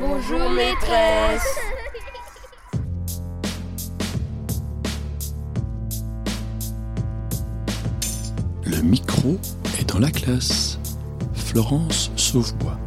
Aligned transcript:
Bonjour 0.00 0.50
maîtresse. 0.50 1.58
Le 8.64 8.80
micro 8.82 9.38
est 9.80 9.88
dans 9.88 9.98
la 9.98 10.10
classe. 10.10 10.78
Florence 11.34 12.12
Sauvebois. 12.14 12.78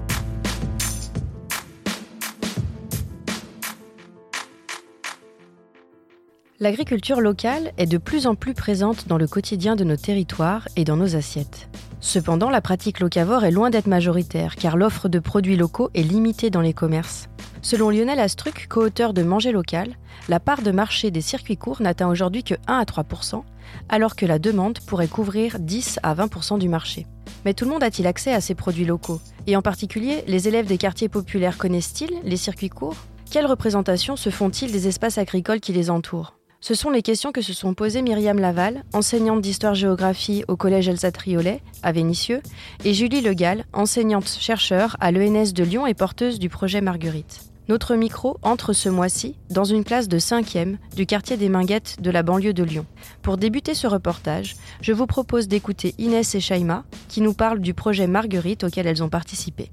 L'agriculture 6.61 7.19
locale 7.19 7.73
est 7.77 7.87
de 7.87 7.97
plus 7.97 8.25
en 8.25 8.35
plus 8.35 8.53
présente 8.53 9.09
dans 9.09 9.17
le 9.17 9.27
quotidien 9.27 9.75
de 9.75 9.83
nos 9.83 9.97
territoires 9.97 10.69
et 10.77 10.85
dans 10.85 10.95
nos 10.95 11.17
assiettes. 11.17 11.67
Cependant, 12.01 12.49
la 12.49 12.61
pratique 12.61 12.99
locavore 12.99 13.45
est 13.45 13.51
loin 13.51 13.69
d'être 13.69 13.87
majoritaire 13.87 14.55
car 14.55 14.75
l'offre 14.75 15.07
de 15.07 15.19
produits 15.19 15.55
locaux 15.55 15.91
est 15.93 16.01
limitée 16.01 16.49
dans 16.49 16.61
les 16.61 16.73
commerces. 16.73 17.29
Selon 17.61 17.91
Lionel 17.91 18.19
Astruc, 18.19 18.67
co-auteur 18.67 19.13
de 19.13 19.21
Manger 19.21 19.51
local, 19.51 19.95
la 20.27 20.39
part 20.39 20.63
de 20.63 20.71
marché 20.71 21.11
des 21.11 21.21
circuits 21.21 21.57
courts 21.57 21.81
n'atteint 21.81 22.09
aujourd'hui 22.09 22.43
que 22.43 22.55
1 22.67 22.79
à 22.79 22.83
3% 22.83 23.43
alors 23.89 24.15
que 24.15 24.25
la 24.25 24.39
demande 24.39 24.79
pourrait 24.79 25.07
couvrir 25.07 25.59
10 25.59 25.99
à 26.03 26.15
20% 26.15 26.59
du 26.59 26.69
marché. 26.69 27.05
Mais 27.45 27.53
tout 27.53 27.65
le 27.65 27.71
monde 27.71 27.83
a-t-il 27.83 28.07
accès 28.07 28.33
à 28.33 28.41
ces 28.41 28.55
produits 28.55 28.85
locaux? 28.85 29.21
Et 29.47 29.55
en 29.55 29.61
particulier, 29.61 30.23
les 30.27 30.47
élèves 30.47 30.67
des 30.67 30.77
quartiers 30.77 31.09
populaires 31.09 31.57
connaissent-ils 31.57 32.19
les 32.23 32.37
circuits 32.37 32.69
courts? 32.69 32.97
Quelle 33.29 33.45
représentation 33.45 34.15
se 34.15 34.29
font-ils 34.29 34.71
des 34.71 34.87
espaces 34.87 35.17
agricoles 35.17 35.61
qui 35.61 35.73
les 35.73 35.89
entourent? 35.89 36.40
Ce 36.61 36.75
sont 36.75 36.91
les 36.91 37.01
questions 37.01 37.31
que 37.31 37.41
se 37.41 37.53
sont 37.53 37.73
posées 37.73 38.03
Myriam 38.03 38.37
Laval, 38.37 38.83
enseignante 38.93 39.41
d'histoire-géographie 39.41 40.43
au 40.47 40.55
collège 40.55 40.87
Elsa 40.87 41.11
Triolet, 41.11 41.59
à 41.81 41.91
Vénissieux, 41.91 42.41
et 42.85 42.93
Julie 42.93 43.21
Legal, 43.21 43.65
enseignante-chercheur 43.73 44.95
à 44.99 45.11
l'ENS 45.11 45.53
de 45.53 45.63
Lyon 45.63 45.87
et 45.87 45.95
porteuse 45.95 46.37
du 46.37 46.49
projet 46.49 46.79
Marguerite. 46.79 47.41
Notre 47.67 47.95
micro 47.95 48.37
entre 48.43 48.73
ce 48.73 48.89
mois-ci 48.89 49.37
dans 49.49 49.63
une 49.63 49.83
classe 49.83 50.07
de 50.07 50.19
5e 50.19 50.77
du 50.95 51.07
quartier 51.07 51.35
des 51.35 51.49
Minguettes 51.49 51.97
de 51.99 52.11
la 52.11 52.21
banlieue 52.21 52.53
de 52.53 52.63
Lyon. 52.63 52.85
Pour 53.23 53.37
débuter 53.37 53.73
ce 53.73 53.87
reportage, 53.87 54.55
je 54.81 54.93
vous 54.93 55.07
propose 55.07 55.47
d'écouter 55.47 55.95
Inès 55.97 56.35
et 56.35 56.39
Shaima 56.39 56.83
qui 57.07 57.21
nous 57.21 57.33
parlent 57.33 57.61
du 57.61 57.73
projet 57.73 58.05
Marguerite 58.05 58.65
auquel 58.65 58.85
elles 58.85 59.03
ont 59.03 59.09
participé. 59.09 59.71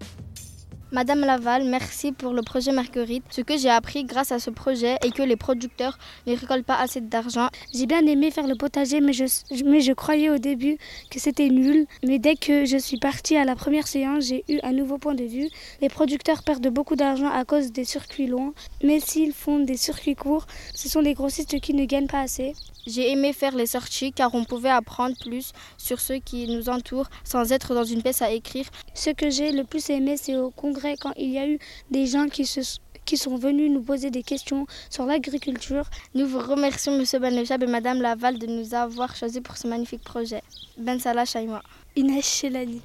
Madame 0.91 1.21
Laval, 1.21 1.65
merci 1.65 2.13
pour 2.13 2.33
le 2.33 2.41
projet 2.41 2.73
Marguerite. 2.73 3.23
Ce 3.29 3.43
que 3.43 3.59
j'ai 3.59 3.69
appris 3.69 4.05
grâce 4.05 4.33
à 4.33 4.39
ce 4.39 4.49
projet 4.49 4.97
est 5.05 5.15
que 5.15 5.23
les 5.23 5.37
producteurs 5.37 5.99
ne 6.27 6.35
récoltent 6.35 6.65
pas 6.65 6.79
assez 6.79 7.03
d'argent. 7.03 7.49
J'ai 7.75 7.85
bien 7.85 8.07
aimé 8.07 8.31
faire 8.31 8.47
le 8.47 8.55
potager, 8.55 9.03
mais 9.03 9.13
je, 9.13 9.25
mais 9.67 9.83
je 9.83 9.93
croyais 9.93 10.31
au 10.31 10.39
début 10.39 10.79
que 11.11 11.21
c'était 11.21 11.51
nul. 11.51 11.87
Mais 12.03 12.19
dès 12.19 12.37
que 12.37 12.65
je 12.65 12.79
suis 12.79 12.99
partie 12.99 13.37
à 13.37 13.45
la 13.45 13.55
première 13.55 13.87
séance, 13.87 14.25
j'ai 14.25 14.45
eu 14.49 14.61
un 14.63 14.73
nouveau 14.73 14.97
point 14.97 15.15
de 15.15 15.25
vue. 15.25 15.51
Les 15.83 15.91
producteurs 15.91 16.43
perdent 16.43 16.69
beaucoup 16.69 16.97
d'argent 16.97 17.31
à 17.31 17.45
cause 17.45 17.71
des 17.71 17.85
circuits 17.85 18.27
longs, 18.27 18.55
mais 18.83 18.99
s'ils 18.99 19.35
font 19.35 19.59
des 19.59 19.77
circuits 19.77 20.17
courts, 20.17 20.47
ce 20.73 20.89
sont 20.89 21.03
les 21.03 21.13
grossistes 21.13 21.61
qui 21.61 21.75
ne 21.75 21.85
gagnent 21.85 22.07
pas 22.07 22.21
assez. 22.23 22.55
J'ai 22.89 23.13
aimé 23.13 23.35
faire 23.35 23.55
les 23.55 23.67
sorties 23.67 24.13
car 24.13 24.35
on 24.35 24.45
pouvait 24.45 24.71
apprendre 24.71 25.15
plus 25.21 25.53
sur 25.77 26.01
ceux 26.01 26.21
qui 26.21 26.49
nous 26.49 26.71
entourent 26.71 27.11
sans 27.23 27.53
être 27.53 27.75
dans 27.75 27.85
une 27.85 28.03
pièce 28.03 28.23
à 28.23 28.31
écrire. 28.31 28.65
Ce 28.95 29.11
que 29.11 29.29
j'ai 29.29 29.53
le 29.53 29.65
plus 29.65 29.91
aimé, 29.91 30.17
c'est 30.17 30.37
au 30.37 30.51
congrès 30.51 30.97
quand 30.99 31.13
il 31.19 31.31
y 31.31 31.39
a 31.39 31.47
eu 31.47 31.59
des 31.91 32.07
gens 32.07 32.29
qui 32.29 32.47
se 32.47 32.61
qui 33.05 33.17
sont 33.17 33.37
venus 33.37 33.71
nous 33.71 33.81
poser 33.81 34.11
des 34.11 34.23
questions 34.23 34.67
sur 34.91 35.07
l'agriculture. 35.07 35.89
Nous 36.15 36.27
vous 36.27 36.41
remercions, 36.41 36.99
Monsieur 36.99 37.19
Benlechab 37.19 37.63
et 37.63 37.67
Madame 37.67 38.03
Laval, 38.03 38.39
de 38.39 38.47
nous 38.47 38.75
avoir 38.75 39.17
choisis 39.17 39.41
pour 39.41 39.57
ce 39.57 39.67
magnifique 39.67 40.05
projet. 40.05 40.43
Ben 40.77 41.01
Salah 41.01 41.25
Shaima. 41.25 41.63
Inès 41.97 42.27
Chelani. 42.27 42.83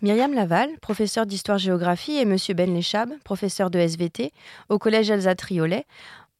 Myriam 0.00 0.32
Laval, 0.32 0.78
professeure 0.80 1.26
d'histoire-géographie, 1.26 2.18
et 2.18 2.24
Monsieur 2.24 2.54
Ben 2.54 2.72
Lechab, 2.72 3.10
professeur 3.24 3.68
de 3.68 3.80
SVT, 3.80 4.30
au 4.68 4.78
collège 4.78 5.10
Elsa 5.10 5.34
Triolet, 5.34 5.86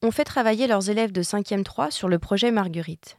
ont 0.03 0.11
fait 0.11 0.25
travailler 0.25 0.67
leurs 0.67 0.91
élèves 0.91 1.13
de 1.13 1.23
5e 1.23 1.65
3 1.65 1.91
sur 1.91 2.09
le 2.09 2.19
projet 2.19 2.51
Marguerite. 2.51 3.19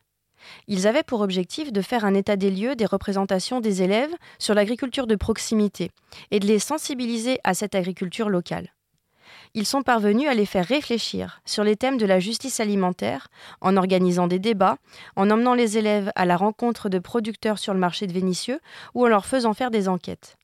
Ils 0.67 0.87
avaient 0.87 1.03
pour 1.03 1.21
objectif 1.21 1.73
de 1.73 1.81
faire 1.81 2.05
un 2.05 2.13
état 2.13 2.37
des 2.37 2.49
lieux 2.49 2.75
des 2.75 2.85
représentations 2.85 3.59
des 3.59 3.81
élèves 3.81 4.13
sur 4.39 4.53
l'agriculture 4.53 5.07
de 5.07 5.15
proximité 5.15 5.91
et 6.31 6.39
de 6.39 6.47
les 6.47 6.59
sensibiliser 6.59 7.39
à 7.43 7.53
cette 7.53 7.75
agriculture 7.75 8.29
locale. 8.29 8.73
Ils 9.53 9.65
sont 9.65 9.81
parvenus 9.81 10.29
à 10.29 10.33
les 10.33 10.45
faire 10.45 10.65
réfléchir 10.65 11.41
sur 11.45 11.63
les 11.63 11.75
thèmes 11.75 11.97
de 11.97 12.05
la 12.05 12.19
justice 12.19 12.59
alimentaire 12.59 13.27
en 13.61 13.77
organisant 13.77 14.27
des 14.27 14.39
débats, 14.39 14.77
en 15.15 15.29
emmenant 15.29 15.55
les 15.55 15.77
élèves 15.77 16.11
à 16.15 16.25
la 16.25 16.37
rencontre 16.37 16.87
de 16.87 16.99
producteurs 16.99 17.59
sur 17.59 17.73
le 17.73 17.79
marché 17.79 18.07
de 18.07 18.13
Vénissieux 18.13 18.59
ou 18.93 19.05
en 19.05 19.09
leur 19.09 19.25
faisant 19.25 19.53
faire 19.53 19.71
des 19.71 19.87
enquêtes. 19.87 20.38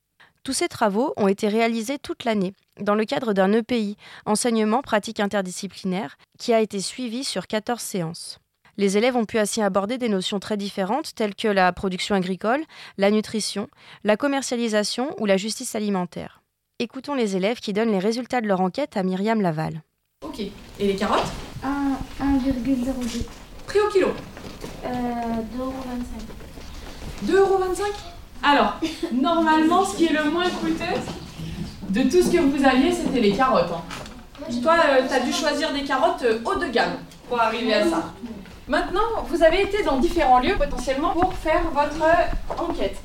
Tous 0.46 0.52
ces 0.52 0.68
travaux 0.68 1.12
ont 1.16 1.26
été 1.26 1.48
réalisés 1.48 1.98
toute 1.98 2.22
l'année 2.22 2.54
dans 2.80 2.94
le 2.94 3.04
cadre 3.04 3.32
d'un 3.32 3.52
EPI, 3.52 3.96
enseignement 4.26 4.80
pratique 4.80 5.18
interdisciplinaire, 5.18 6.18
qui 6.38 6.54
a 6.54 6.60
été 6.60 6.78
suivi 6.80 7.24
sur 7.24 7.48
14 7.48 7.80
séances. 7.80 8.38
Les 8.76 8.96
élèves 8.96 9.16
ont 9.16 9.24
pu 9.24 9.40
ainsi 9.40 9.60
aborder 9.60 9.98
des 9.98 10.08
notions 10.08 10.38
très 10.38 10.56
différentes 10.56 11.16
telles 11.16 11.34
que 11.34 11.48
la 11.48 11.72
production 11.72 12.14
agricole, 12.14 12.62
la 12.96 13.10
nutrition, 13.10 13.66
la 14.04 14.16
commercialisation 14.16 15.16
ou 15.18 15.26
la 15.26 15.36
justice 15.36 15.74
alimentaire. 15.74 16.42
Écoutons 16.78 17.16
les 17.16 17.34
élèves 17.34 17.58
qui 17.58 17.72
donnent 17.72 17.90
les 17.90 17.98
résultats 17.98 18.40
de 18.40 18.46
leur 18.46 18.60
enquête 18.60 18.96
à 18.96 19.02
Myriam 19.02 19.42
Laval. 19.42 19.82
Ok. 20.22 20.38
Et 20.38 20.52
les 20.78 20.94
carottes? 20.94 21.26
1,02. 21.64 23.26
Prix 23.66 23.80
au 23.80 23.88
kilo? 23.88 24.10
Euh, 24.84 24.90
2,25 27.26 27.32
2,25 27.32 28.15
alors, 28.46 28.74
normalement, 29.12 29.84
ce 29.84 29.96
qui 29.96 30.06
est 30.06 30.12
le 30.12 30.30
moins 30.30 30.48
coûteux 30.48 30.84
de 31.88 32.02
tout 32.02 32.22
ce 32.22 32.30
que 32.30 32.38
vous 32.38 32.64
aviez, 32.64 32.92
c'était 32.92 33.20
les 33.20 33.32
carottes. 33.32 33.72
Hein. 33.72 33.82
Toi, 34.62 34.74
euh, 34.88 35.02
tu 35.08 35.14
as 35.14 35.20
dû 35.20 35.32
choisir 35.32 35.72
des 35.72 35.82
carottes 35.82 36.22
euh, 36.22 36.38
haut 36.44 36.54
de 36.54 36.66
gamme 36.66 36.98
pour 37.28 37.40
arriver 37.40 37.74
à 37.74 37.84
ça. 37.84 38.12
Maintenant, 38.68 39.24
vous 39.28 39.42
avez 39.42 39.62
été 39.62 39.82
dans 39.82 39.96
différents 39.96 40.38
lieux 40.38 40.54
potentiellement 40.56 41.10
pour 41.10 41.34
faire 41.34 41.62
votre 41.72 42.04
euh, 42.04 42.62
enquête. 42.62 42.96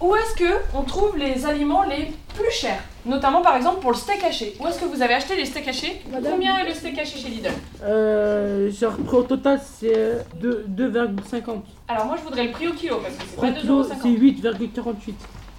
Où 0.00 0.16
est-ce 0.16 0.34
que 0.34 0.50
on 0.74 0.82
trouve 0.82 1.16
les 1.18 1.44
aliments 1.44 1.82
les 1.84 2.10
plus 2.34 2.50
chers? 2.50 2.82
Notamment 3.04 3.42
par 3.42 3.56
exemple 3.56 3.80
pour 3.80 3.90
le 3.90 3.96
steak 3.96 4.22
haché. 4.24 4.54
Où 4.58 4.66
est-ce 4.66 4.78
que 4.80 4.86
vous 4.86 5.02
avez 5.02 5.14
acheté 5.14 5.36
les 5.36 5.44
steaks 5.44 5.68
hachés? 5.68 6.00
Combien 6.24 6.56
est 6.58 6.68
le 6.68 6.74
steak 6.74 6.98
haché 6.98 7.18
chez 7.18 7.28
Lidl? 7.28 7.50
Euh, 7.82 8.70
genre 8.70 8.96
prix 8.96 9.16
au 9.16 9.22
total 9.24 9.60
c'est 9.62 10.24
2,50. 10.40 11.60
Alors 11.88 12.06
moi 12.06 12.16
je 12.16 12.22
voudrais 12.22 12.44
le 12.44 12.50
prix 12.50 12.68
au 12.68 12.72
kilo 12.72 12.96
parce 12.96 13.14
que 13.14 13.22
c'est 13.28 13.36
pas 13.36 13.42
Prix 13.52 13.60
kilo 13.60 13.84
c'est 13.84 14.08
8,48. 14.08 15.12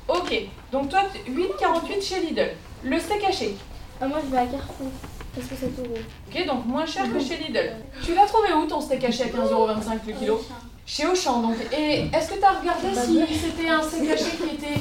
Ok, 0.08 0.42
donc 0.72 0.90
toi 0.90 1.02
8,48 1.30 2.02
chez 2.04 2.20
Lidl. 2.22 2.50
Le 2.84 3.00
steak 3.00 3.24
haché 3.24 3.56
Ah, 4.02 4.08
moi 4.08 4.18
je 4.26 4.32
vais 4.32 4.38
à 4.40 4.46
Carrefour 4.46 4.88
parce 5.36 5.48
que 5.48 5.56
c'est 5.56 5.80
euros. 5.80 5.98
Ok, 6.30 6.46
donc 6.48 6.66
moins 6.66 6.86
cher 6.88 7.04
que 7.14 7.20
chez 7.20 7.38
Lidl. 7.38 7.74
Tu 8.04 8.16
l'as 8.16 8.26
trouvé 8.26 8.54
où 8.54 8.66
ton 8.66 8.82
steak 8.82 9.04
haché 9.04 9.24
à 9.24 9.28
15,25€ 9.28 10.00
le 10.08 10.14
kilo? 10.14 10.42
Chez 10.86 11.06
Auchan 11.08 11.42
donc. 11.42 11.56
Et 11.78 12.08
est-ce 12.14 12.32
que 12.32 12.40
tu 12.40 12.44
as 12.44 12.60
regardé 12.60 12.88
si 13.28 13.40
c'était 13.40 13.70
un 13.70 13.82
steak 13.82 14.10
haché 14.10 14.38
qui 14.38 14.56
était 14.56 14.80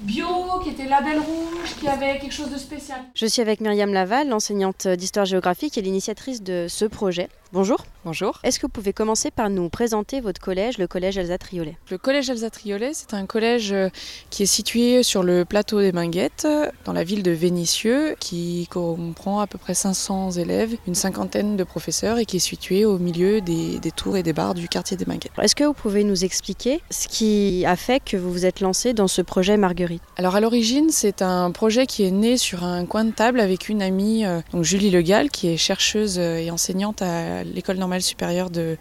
bio, 0.00 0.26
qui 0.62 0.70
était 0.70 0.86
label 0.88 1.18
rouge, 1.18 1.74
qui 1.78 1.88
avait 1.88 2.18
quelque 2.18 2.32
chose 2.32 2.50
de 2.50 2.58
spécial? 2.58 2.98
Je 3.14 3.26
suis 3.26 3.40
avec 3.40 3.60
Myriam 3.60 3.92
Laval, 3.92 4.28
l'enseignante 4.28 4.88
d'histoire 4.88 5.26
géographique 5.26 5.78
et 5.78 5.82
l'initiatrice 5.82 6.42
de 6.42 6.66
ce 6.68 6.84
projet. 6.84 7.28
Bonjour. 7.52 7.84
Bonjour. 8.04 8.40
Est-ce 8.42 8.58
que 8.58 8.66
vous 8.66 8.72
pouvez 8.72 8.92
commencer 8.92 9.30
par 9.30 9.48
nous 9.48 9.68
présenter 9.68 10.20
votre 10.20 10.40
collège, 10.40 10.76
le 10.78 10.88
collège 10.88 11.18
Elsa 11.18 11.38
Triolet? 11.38 11.76
Le 11.88 11.98
collège 11.98 12.30
Elsa 12.30 12.50
Triolet, 12.50 12.90
c'est 12.94 13.14
un 13.14 13.26
collège 13.26 13.70
euh, 13.70 13.90
qui 14.28 14.42
est 14.42 14.46
situé 14.46 15.04
sur 15.04 15.22
le 15.22 15.44
plateau 15.44 15.80
des 15.80 15.92
Minguettes, 15.92 16.48
dans 16.84 16.92
la 16.92 17.04
ville 17.04 17.22
de 17.22 17.30
Vénissieux, 17.30 18.16
qui 18.18 18.66
comprend 18.72 19.38
à 19.38 19.46
peu 19.46 19.56
près 19.56 19.74
500 19.74 20.32
élèves, 20.32 20.74
une 20.88 20.96
cinquantaine 20.96 21.56
de 21.56 21.62
professeurs 21.62 22.18
et 22.18 22.26
qui 22.26 22.38
est 22.38 22.40
situé 22.40 22.84
au 22.84 22.98
milieu 22.98 23.40
des, 23.40 23.78
des 23.78 23.90
tours 23.92 24.16
et 24.16 24.24
des 24.24 24.32
bars 24.32 24.54
du 24.54 24.68
quartier 24.68 24.96
des 24.96 25.04
Minguettes. 25.04 25.30
Est-ce 25.40 25.54
que 25.54 25.62
vous 25.62 25.72
pouvez 25.72 26.02
nous 26.02 26.24
expliquer 26.24 26.80
ce 26.90 27.06
qui 27.06 27.64
a 27.66 27.76
fait 27.76 28.02
que 28.04 28.16
vous 28.16 28.32
vous 28.32 28.46
êtes 28.46 28.58
lancé 28.58 28.94
dans 28.94 29.06
ce 29.06 29.22
projet 29.22 29.56
Marguerite? 29.56 30.02
Alors 30.16 30.34
à 30.34 30.40
l'origine, 30.40 30.90
c'est 30.90 31.22
un 31.22 31.52
projet 31.52 31.86
qui 31.86 32.02
est 32.02 32.10
né 32.10 32.36
sur 32.36 32.64
un 32.64 32.84
coin 32.84 33.04
de 33.04 33.12
table 33.12 33.38
avec 33.38 33.68
une 33.68 33.80
amie, 33.80 34.26
euh, 34.26 34.40
donc 34.52 34.64
Julie 34.64 34.90
Legal, 34.90 35.30
qui 35.30 35.46
est 35.46 35.56
chercheuse 35.56 36.18
et 36.18 36.50
enseignante 36.50 37.00
à 37.00 37.44
l'école 37.44 37.76
normale 37.76 37.91
supérieure 38.00 38.50
de, 38.50 38.78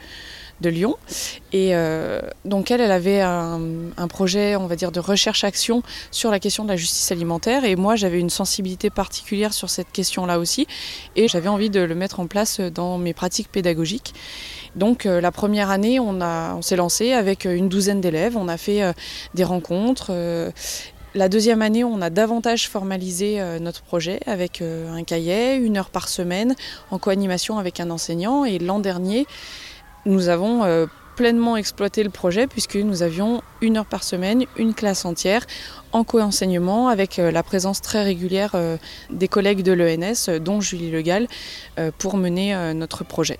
Lyon. 0.63 0.95
Et 1.53 1.75
euh, 1.75 2.21
donc 2.45 2.69
elle, 2.69 2.81
elle 2.81 2.91
avait 2.91 3.19
un, 3.21 3.59
projet, 4.07 4.55
on 4.55 4.67
va 4.67 4.75
dire, 4.75 4.91
de 4.91 4.99
recherche-action 4.99 5.81
sur 6.11 6.29
la 6.29 6.39
question 6.39 6.63
de 6.63 6.69
la 6.69 6.75
justice 6.75 7.11
alimentaire. 7.11 7.65
Et 7.65 7.75
moi, 7.75 7.95
j'avais 7.95 8.19
une 8.19 8.29
sensibilité 8.29 8.91
particulière 8.91 9.53
sur 9.53 9.71
cette 9.71 9.91
question-là 9.91 10.37
aussi. 10.37 10.67
Et 11.15 11.27
j'avais 11.27 11.49
envie 11.49 11.71
de 11.71 11.79
le 11.79 11.95
mettre 11.95 12.19
en 12.19 12.27
place 12.27 12.59
dans 12.59 12.99
mes 12.99 13.15
pratiques 13.15 13.51
pédagogiques. 13.51 14.13
Donc 14.75 15.07
euh, 15.07 15.19
la 15.19 15.31
première 15.31 15.71
année, 15.71 15.99
on, 15.99 16.21
on 16.21 16.61
s'est 16.61 16.75
lancé 16.75 17.11
avec 17.11 17.45
une 17.45 17.67
douzaine 17.67 17.99
d'élèves. 17.99 18.37
On 18.37 18.47
a 18.47 18.57
fait 18.57 18.83
euh, 18.83 18.93
des 19.33 19.43
rencontres. 19.43 20.11
La 21.13 21.27
deuxième 21.27 21.61
année, 21.61 21.83
on 21.83 22.01
a 22.01 22.09
davantage 22.09 22.69
formalisé 22.69 23.41
euh, 23.41 23.59
notre 23.59 23.81
projet 23.81 24.21
avec 24.27 24.61
euh, 24.61 24.89
un 24.93 25.03
cahier, 25.03 25.55
une 25.55 25.75
heure 25.75 25.89
par 25.89 26.07
semaine, 26.07 26.55
en 26.89 26.99
co-animation 26.99 27.59
avec 27.59 27.81
un 27.81 27.89
enseignant. 27.89 28.45
Et 28.45 28.59
l'an 28.59 28.79
dernier, 28.79 29.27
nous 30.05 30.29
avons 30.29 30.63
euh, 30.63 30.85
pleinement 31.17 31.57
exploité 31.57 32.03
le 32.03 32.11
projet 32.11 32.47
puisque 32.47 32.77
nous 32.77 33.03
avions 33.03 33.41
une 33.59 33.75
heure 33.75 33.87
par 33.87 34.05
semaine, 34.05 34.45
une 34.55 34.73
classe 34.73 35.03
entière 35.03 35.45
en 35.91 36.05
co-enseignement 36.05 36.87
avec 36.87 37.17
la 37.17 37.43
présence 37.43 37.81
très 37.81 38.03
régulière 38.03 38.55
des 39.09 39.27
collègues 39.27 39.61
de 39.61 39.73
l'ENS, 39.73 40.39
dont 40.39 40.61
Julie 40.61 40.89
Legal, 40.89 41.27
pour 41.97 42.15
mener 42.15 42.73
notre 42.73 43.03
projet. 43.03 43.37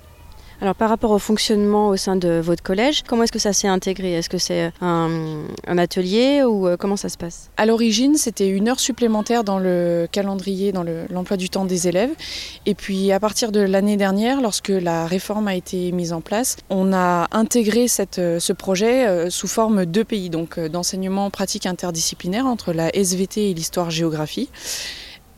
Alors 0.62 0.76
par 0.76 0.90
rapport 0.90 1.10
au 1.10 1.18
fonctionnement 1.18 1.88
au 1.88 1.96
sein 1.96 2.14
de 2.14 2.38
votre 2.38 2.62
collège, 2.62 3.02
comment 3.08 3.24
est-ce 3.24 3.32
que 3.32 3.40
ça 3.40 3.52
s'est 3.52 3.66
intégré? 3.66 4.12
Est-ce 4.12 4.28
que 4.28 4.38
c'est 4.38 4.70
un, 4.80 5.40
atelier 5.66 6.44
ou 6.44 6.68
euh, 6.68 6.76
comment 6.76 6.96
ça 6.96 7.08
se 7.08 7.18
passe? 7.18 7.50
À 7.56 7.66
l'origine, 7.66 8.14
c'était 8.14 8.48
une 8.48 8.68
heure 8.68 8.78
supplémentaire 8.78 9.42
dans 9.42 9.58
le 9.58 10.06
calendrier, 10.12 10.70
dans 10.70 10.84
l'emploi 11.10 11.36
du 11.36 11.50
temps 11.50 11.64
des 11.64 11.88
élèves. 11.88 12.12
Et 12.64 12.76
puis 12.76 13.10
à 13.10 13.18
partir 13.18 13.50
de 13.50 13.58
l'année 13.58 13.96
dernière, 13.96 14.40
lorsque 14.40 14.68
la 14.68 15.04
réforme 15.04 15.48
a 15.48 15.56
été 15.56 15.90
mise 15.90 16.12
en 16.12 16.20
place, 16.20 16.58
on 16.70 16.92
a 16.92 17.26
intégré 17.32 17.86
euh, 18.18 18.38
ce 18.38 18.52
projet 18.52 19.08
euh, 19.08 19.30
sous 19.30 19.48
forme 19.48 19.84
de 19.84 20.04
pays, 20.04 20.30
donc 20.30 20.60
d'enseignement 20.60 21.28
pratique 21.30 21.66
interdisciplinaire 21.66 22.46
entre 22.46 22.72
la 22.72 22.94
SVT 22.94 23.50
et 23.50 23.54
l'histoire-géographie 23.54 24.48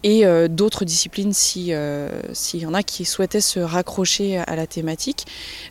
et 0.05 0.27
euh, 0.27 0.49
d'autres 0.49 0.85
disciplines 0.85 1.33
euh, 1.57 2.21
s'il 2.33 2.61
y 2.61 2.67
en 2.67 2.75
a 2.75 2.83
qui 2.83 3.05
souhaitaient 3.07 3.41
se 3.41 3.59
raccrocher 3.59 4.39
à 4.39 4.55
la 4.55 4.67
thématique. 4.67 5.27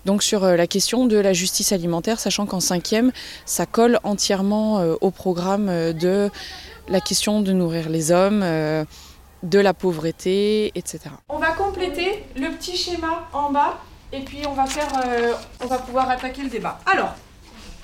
Donc 0.05 0.23
sur 0.23 0.43
euh, 0.43 0.55
la 0.57 0.67
question 0.67 1.05
de 1.05 1.17
la 1.17 1.31
justice 1.31 1.71
alimentaire, 1.71 2.19
sachant 2.19 2.47
qu'en 2.47 2.59
cinquième, 2.59 3.11
ça 3.45 3.65
colle 3.65 3.99
entièrement 4.03 4.83
au 5.01 5.11
programme 5.11 5.67
de 5.67 6.31
la 6.89 6.99
question 6.99 7.41
de 7.41 7.51
nourrir 7.51 7.89
les 7.89 8.11
hommes, 8.11 8.41
de 8.41 9.59
la 9.59 9.73
pauvreté, 9.73 10.71
etc. 10.75 11.01
On 11.29 11.37
va 11.37 11.51
compléter 11.51 12.25
le 12.35 12.49
petit 12.49 12.75
schéma 12.75 13.29
en 13.33 13.51
bas 13.51 13.79
et 14.11 14.21
puis 14.21 14.39
on 14.47 14.53
va 14.53 14.65
faire, 14.65 14.89
on 15.61 15.67
va 15.67 15.77
pouvoir 15.77 16.09
attaquer 16.09 16.41
le 16.41 16.49
débat. 16.49 16.79
Alors, 16.85 17.13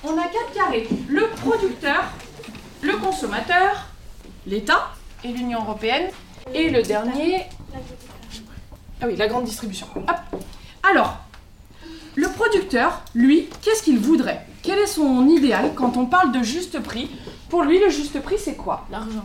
on 0.02 0.18
a 0.18 0.24
quatre 0.24 0.52
carrés 0.52 0.88
le 1.08 1.28
producteur, 1.42 2.04
le 2.82 2.96
consommateur, 2.96 3.86
l'État 4.46 4.92
et 5.22 5.28
l'Union 5.28 5.62
européenne. 5.62 6.10
Et 6.54 6.70
le 6.70 6.82
dernier. 6.82 7.46
Ah 9.00 9.06
oui, 9.06 9.16
la 9.16 9.28
grande 9.28 9.44
distribution. 9.44 9.86
Alors, 10.82 11.18
le 12.16 12.28
producteur, 12.28 13.02
lui, 13.14 13.48
qu'est-ce 13.62 13.82
qu'il 13.82 13.98
voudrait? 13.98 14.46
Quel 14.62 14.78
est 14.78 14.86
son 14.86 15.26
idéal 15.28 15.72
quand 15.74 15.96
on 15.96 16.06
parle 16.06 16.32
de 16.32 16.42
juste 16.42 16.80
prix? 16.80 17.10
Pour 17.48 17.62
lui, 17.62 17.78
le 17.78 17.88
juste 17.88 18.20
prix, 18.20 18.38
c'est 18.38 18.56
quoi? 18.56 18.86
L'argent. 18.90 19.24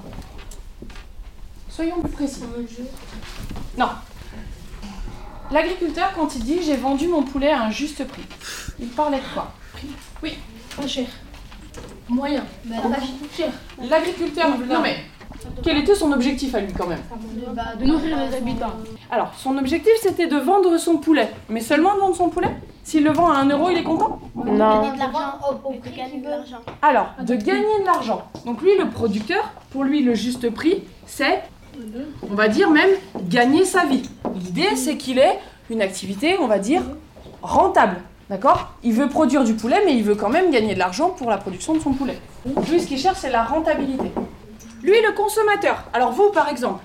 Soyons 1.70 2.00
plus 2.02 2.12
précis. 2.12 2.44
Non. 3.78 3.90
L'agriculteur, 5.52 6.14
quand 6.16 6.36
il 6.36 6.44
dit 6.44 6.64
j'ai 6.64 6.78
vendu 6.78 7.08
mon 7.08 7.24
poulet 7.24 7.52
à 7.52 7.64
un 7.64 7.70
juste 7.70 8.08
prix, 8.08 8.24
il 8.80 8.88
parlait 8.88 9.20
de 9.20 9.34
quoi? 9.34 9.52
Oui. 10.24 10.38
Pas 10.76 10.88
cher. 10.88 11.08
Moyen. 12.08 12.46
Ben, 12.64 12.78
L'agriculteur, 13.90 14.58
non 14.58 14.82
mais 14.82 15.04
quel 15.64 15.78
était 15.78 15.96
son 15.96 16.12
objectif 16.12 16.54
à 16.56 16.60
lui 16.60 16.74
quand 16.74 16.88
même 16.88 17.00
De 17.80 17.86
nourrir 17.86 18.18
les 18.18 18.36
habitants. 18.36 18.74
Alors, 19.12 19.34
son 19.38 19.58
objectif 19.58 19.94
c'était 20.02 20.28
de 20.28 20.38
vendre 20.38 20.78
son 20.78 20.98
poulet. 20.98 21.30
Mais 21.50 21.62
seulement 21.62 21.96
de 21.96 22.00
vendre 22.00 22.16
son 22.16 22.30
poulet 22.30 22.50
S'il 22.84 23.04
le 23.04 23.12
vend 23.12 23.30
à 23.30 23.38
1 23.40 23.50
euro, 23.50 23.70
il 23.70 23.78
est 23.78 23.84
content 23.84 24.20
Non. 24.36 24.92
De 24.92 25.96
gagner 25.96 26.22
de 26.22 26.30
l'argent. 26.30 26.60
Alors, 26.82 27.14
de 27.22 27.36
gagner 27.36 27.80
de 27.82 27.86
l'argent. 27.86 28.24
Donc 28.46 28.62
lui, 28.62 28.72
le 28.78 28.90
producteur, 28.90 29.52
pour 29.72 29.84
lui, 29.84 30.04
le 30.04 30.14
juste 30.14 30.50
prix, 30.50 30.84
c'est, 31.06 31.42
on 32.30 32.36
va 32.36 32.48
dire 32.48 32.70
même, 32.70 32.90
gagner 33.28 33.66
sa 33.66 33.86
vie. 33.86 34.04
L'idée, 34.36 34.76
c'est 34.76 34.98
qu'il 34.98 35.20
ait 35.20 35.40
une 35.70 35.82
activité, 35.82 36.38
on 36.40 36.48
va 36.48 36.60
dire, 36.60 36.84
rentable. 37.42 37.98
D'accord? 38.30 38.74
Il 38.84 38.94
veut 38.94 39.08
produire 39.08 39.44
du 39.44 39.54
poulet, 39.54 39.82
mais 39.86 39.96
il 39.96 40.04
veut 40.04 40.16
quand 40.16 40.30
même 40.30 40.50
gagner 40.50 40.74
de 40.74 40.80
l'argent 40.80 41.10
pour 41.10 41.30
la 41.30 41.38
production 41.38 41.76
de 41.76 41.80
son 41.80 41.94
poulet. 41.94 42.18
Lui, 42.70 42.80
ce 42.80 42.88
qu'il 42.88 42.98
cherche, 42.98 43.20
c'est 43.20 43.30
la 43.30 43.44
rentabilité. 43.44 44.12
Lui, 44.86 45.02
le 45.02 45.14
consommateur. 45.14 45.84
Alors 45.94 46.12
vous, 46.12 46.30
par 46.30 46.48
exemple, 46.48 46.84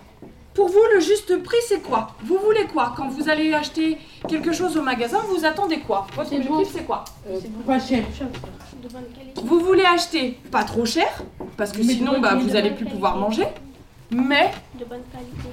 pour 0.55 0.69
vous, 0.69 0.81
le 0.94 1.00
juste 1.00 1.43
prix, 1.43 1.58
c'est 1.69 1.81
quoi? 1.82 2.12
Vous 2.25 2.38
voulez 2.38 2.64
quoi? 2.64 2.94
Quand 2.97 3.08
vous 3.08 3.29
allez 3.29 3.52
acheter 3.52 3.99
quelque 4.26 4.52
chose 4.52 4.75
au 4.79 4.82
magasin, 4.82 5.19
vous 5.29 5.44
attendez 5.44 5.81
quoi? 5.81 6.06
Votre 6.17 6.32
objectif, 6.35 6.69
c'est 6.73 6.85
quoi? 6.87 7.05
Euh, 7.29 7.38
Pas 7.67 7.79
cher. 7.79 8.02
Vous 9.44 9.61
voulez 9.61 9.85
acheter 9.85 10.38
pas 10.50 10.64
trop 10.64 10.87
cher, 10.87 11.08
parce 11.58 11.73
que 11.73 11.82
sinon, 11.82 12.20
bah, 12.20 12.37
vous 12.37 12.49
n'allez 12.49 12.70
plus 12.70 12.87
pouvoir 12.87 13.17
manger, 13.19 13.47
mais 14.11 14.50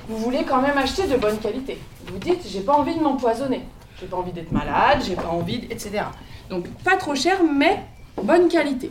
vous 0.08 0.18
voulez 0.18 0.44
quand 0.48 0.62
même 0.62 0.78
acheter 0.78 1.06
de 1.06 1.18
bonne 1.18 1.38
qualité. 1.40 1.78
Vous 2.08 2.18
dites, 2.18 2.48
j'ai 2.48 2.62
pas 2.62 2.74
envie 2.74 2.96
de 2.96 3.02
m'empoisonner, 3.04 3.64
j'ai 4.00 4.08
pas 4.08 4.16
envie 4.16 4.32
d'être 4.32 4.54
malade, 4.54 5.00
j'ai 5.06 5.16
pas 5.16 5.28
envie, 5.28 5.66
etc. 5.70 6.04
Donc 6.50 6.66
pas 6.86 6.96
trop 6.96 7.14
cher, 7.14 7.40
mais 7.44 7.84
bonne 8.24 8.48
qualité. 8.48 8.90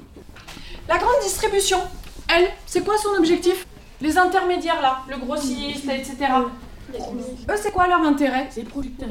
La 0.88 0.99
grande 0.99 1.20
distribution, 1.23 1.79
elle, 2.28 2.49
c'est 2.67 2.84
quoi 2.84 2.96
son 2.99 3.11
objectif? 3.19 3.67
Les 4.00 4.19
intermédiaires 4.19 4.81
là, 4.82 5.02
le 5.08 5.17
grossiste, 5.19 5.88
etc. 5.88 6.17
Eux, 6.94 7.56
c'est 7.56 7.73
quoi 7.73 7.87
leur 7.87 8.02
intérêt? 8.02 8.49
C'est 8.50 8.64
producteurs. 8.64 9.08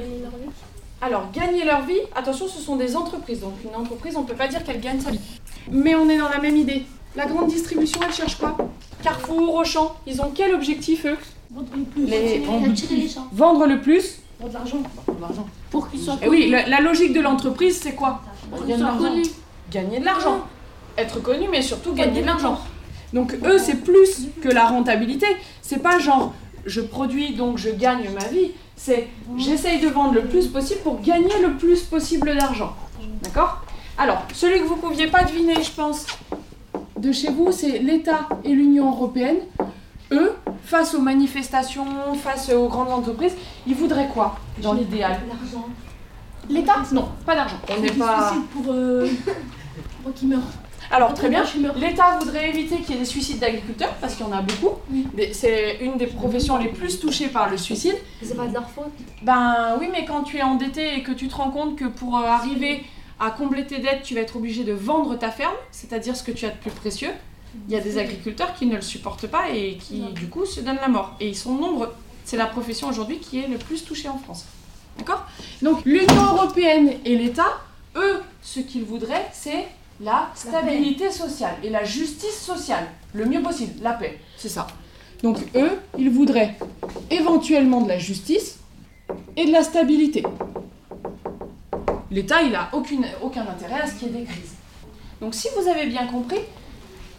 Alors, 1.02 1.30
gagner 1.32 1.66
leur 1.66 1.86
vie, 1.86 2.00
attention, 2.16 2.48
ce 2.48 2.60
sont 2.60 2.76
des 2.76 2.96
entreprises. 2.96 3.42
Donc, 3.42 3.54
une 3.64 3.76
entreprise, 3.76 4.16
on 4.16 4.22
ne 4.22 4.28
peut 4.28 4.36
pas 4.36 4.48
dire 4.48 4.64
qu'elle 4.64 4.80
gagne 4.80 5.00
sa 5.00 5.12
vie. 5.12 5.20
Mais 5.70 5.96
on 5.96 6.08
est 6.10 6.18
dans 6.18 6.30
la 6.30 6.40
même 6.40 6.56
idée. 6.56 6.86
La 7.16 7.26
grande 7.26 7.48
distribution, 7.48 8.00
elle 8.06 8.14
cherche 8.14 8.38
quoi? 8.38 8.58
Carrefour, 9.04 9.56
Auchan, 9.56 9.96
ils 10.06 10.22
ont 10.22 10.32
quel 10.34 10.54
objectif 10.54 11.06
eux? 11.06 11.18
Vendre 11.52 11.68
le 11.76 11.84
plus. 11.84 12.06
Les... 12.06 12.40
Vendre 12.40 13.68
le 13.68 13.82
plus 13.82 14.20
Vendre 14.40 14.54
l'argent. 14.54 15.48
Pour 15.70 15.90
qu'ils 15.90 16.02
soient 16.02 16.18
Et 16.22 16.28
oui, 16.28 16.50
la, 16.50 16.82
logique 16.82 17.14
de 17.14 17.22
l'entreprise, 17.22 17.80
c'est 17.82 17.94
quoi? 17.94 18.22
Gagner 18.52 18.78
de 18.78 18.82
l'argent. 18.82 19.14
Gagner 19.72 20.00
de 20.00 20.06
l'argent. 20.06 20.40
Être 20.98 21.22
connu, 21.22 21.48
mais 21.50 21.62
surtout 21.62 21.94
gagner 21.94 22.22
de 22.22 22.26
l'argent. 22.26 22.60
Donc 23.14 23.38
eux, 23.46 23.58
c'est 23.58 23.84
plus 23.84 24.28
que 24.42 24.50
la 24.50 24.66
rentabilité. 24.66 25.28
C'est 25.62 25.82
pas 25.82 26.00
genre 26.00 26.34
je 26.66 26.82
produis 26.82 27.34
donc 27.34 27.58
je 27.58 27.70
gagne 27.70 28.10
ma 28.14 28.28
vie. 28.28 28.52
C'est 28.76 29.08
j'essaye 29.38 29.80
de 29.80 29.88
vendre 29.88 30.14
le 30.14 30.24
plus 30.26 30.48
possible 30.48 30.82
pour 30.82 31.02
gagner 31.02 31.42
le 31.42 31.54
plus 31.54 31.84
possible 31.84 32.36
d'argent. 32.36 32.76
D'accord? 33.22 33.62
Alors, 33.98 34.24
celui 34.34 34.60
que 34.60 34.66
vous 34.66 34.76
pouviez 34.76 35.08
pas 35.08 35.24
deviner, 35.24 35.56
je 35.64 35.72
pense, 35.72 36.06
de 36.98 37.12
chez 37.14 37.32
vous, 37.32 37.52
c'est 37.52 37.80
l'État 37.80 38.28
et 38.44 38.54
l'Union 38.54 38.92
européenne. 38.92 39.38
Eux, 40.12 40.34
face 40.64 40.94
aux 40.94 41.02
manifestations, 41.02 41.86
face 42.22 42.50
aux 42.50 42.68
grandes 42.68 42.92
entreprises, 42.92 43.34
ils 43.66 43.76
voudraient 43.76 44.10
quoi 44.14 44.38
dans 44.62 44.74
l'idéal? 44.74 45.20
L'argent. 45.28 45.68
L'État? 46.50 46.84
Non, 46.92 47.10
pas 47.26 47.36
d'argent. 47.36 47.58
On 47.76 47.82
n'est 47.82 47.92
pas. 47.92 48.34
pour, 48.52 48.66
euh, 48.74 49.08
pour 50.04 50.14
qui 50.14 50.28
meurt. 50.28 50.44
Alors 50.92 51.14
très 51.14 51.30
bien, 51.30 51.44
l'État 51.76 52.18
voudrait 52.20 52.50
éviter 52.50 52.78
qu'il 52.78 52.96
y 52.96 52.98
ait 52.98 53.00
des 53.00 53.06
suicides 53.06 53.40
d'agriculteurs, 53.40 53.94
parce 54.02 54.16
qu'il 54.16 54.26
y 54.26 54.30
en 54.30 54.32
a 54.32 54.42
beaucoup. 54.42 54.76
C'est 55.32 55.78
une 55.82 55.98
des 55.98 56.08
professions 56.08 56.58
les 56.58 56.70
plus 56.70 57.00
touchées 57.00 57.28
par 57.28 57.50
le 57.50 57.58
suicide. 57.58 57.96
C'est 58.22 58.38
pas 58.38 58.48
de 58.48 58.54
leur 58.54 58.70
faute 58.70 58.92
Ben 59.22 59.78
oui, 59.80 59.88
mais 59.92 60.06
quand 60.06 60.24
tu 60.24 60.38
es 60.38 60.44
endetté 60.44 60.96
et 60.96 61.04
que 61.04 61.12
tu 61.12 61.28
te 61.28 61.36
rends 61.36 61.52
compte 61.52 61.76
que 61.76 61.86
pour 61.86 62.18
euh, 62.18 62.24
arriver 62.24 62.84
à 63.20 63.32
combler 63.32 63.66
tes 63.66 63.80
dettes, 63.80 64.04
tu 64.04 64.14
vas 64.14 64.22
être 64.22 64.36
obligé 64.36 64.64
de 64.64 64.74
vendre 64.74 65.18
ta 65.18 65.32
ferme, 65.32 65.56
c'est-à-dire 65.72 66.16
ce 66.16 66.24
que 66.24 66.32
tu 66.32 66.46
as 66.46 66.50
de 66.50 66.58
plus 66.58 66.72
précieux, 66.72 67.12
il 67.68 67.74
y 67.74 67.78
a 67.78 67.82
des 67.82 67.98
agriculteurs 67.98 68.54
qui 68.54 68.66
ne 68.66 68.76
le 68.76 68.82
supportent 68.82 69.28
pas 69.28 69.50
et 69.50 69.78
qui 69.78 70.02
du 70.14 70.28
coup 70.28 70.46
se 70.46 70.60
donnent 70.60 70.80
la 70.82 70.90
mort. 70.90 71.16
Et 71.20 71.30
ils 71.30 71.36
sont 71.36 71.56
nombreux. 71.56 71.94
C'est 72.26 72.38
la 72.38 72.48
profession 72.48 72.90
aujourd'hui 72.90 73.20
qui 73.20 73.40
est 73.40 73.48
le 73.48 73.58
plus 73.58 73.84
touchée 73.86 74.10
en 74.10 74.18
France. 74.18 74.46
D'accord? 74.98 75.26
Donc 75.62 75.84
l'Union 75.86 76.24
européenne 76.34 76.94
et 77.06 77.16
l'État, 77.16 77.60
eux, 77.96 78.22
ce 78.42 78.60
qu'ils 78.60 78.84
voudraient, 78.84 79.30
c'est 79.32 79.68
la 80.02 80.30
stabilité 80.36 81.12
sociale 81.12 81.56
et 81.64 81.70
la 81.70 81.84
justice 81.84 82.40
sociale, 82.40 82.88
le 83.14 83.26
mieux 83.26 83.42
possible, 83.42 83.82
la 83.82 83.94
paix, 83.94 84.20
c'est 84.38 84.50
ça. 84.50 84.68
Donc 85.24 85.38
eux, 85.56 85.72
ils 85.98 86.10
voudraient 86.10 86.56
éventuellement 87.10 87.82
de 87.82 87.90
la 87.90 87.98
justice 87.98 88.60
et 89.38 89.46
de 89.46 89.52
la 89.52 89.64
stabilité. 89.64 90.24
L'État, 92.12 92.42
il 92.42 92.52
n'a 92.52 92.70
aucun 92.74 93.42
intérêt 93.42 93.82
à 93.82 93.88
ce 93.88 93.96
qu'il 93.96 94.10
y 94.10 94.12
ait 94.12 94.20
des 94.20 94.26
crises. 94.26 94.54
Donc 95.22 95.34
si 95.34 95.48
vous 95.58 95.68
avez 95.68 95.88
bien 95.88 96.06
compris, 96.08 96.40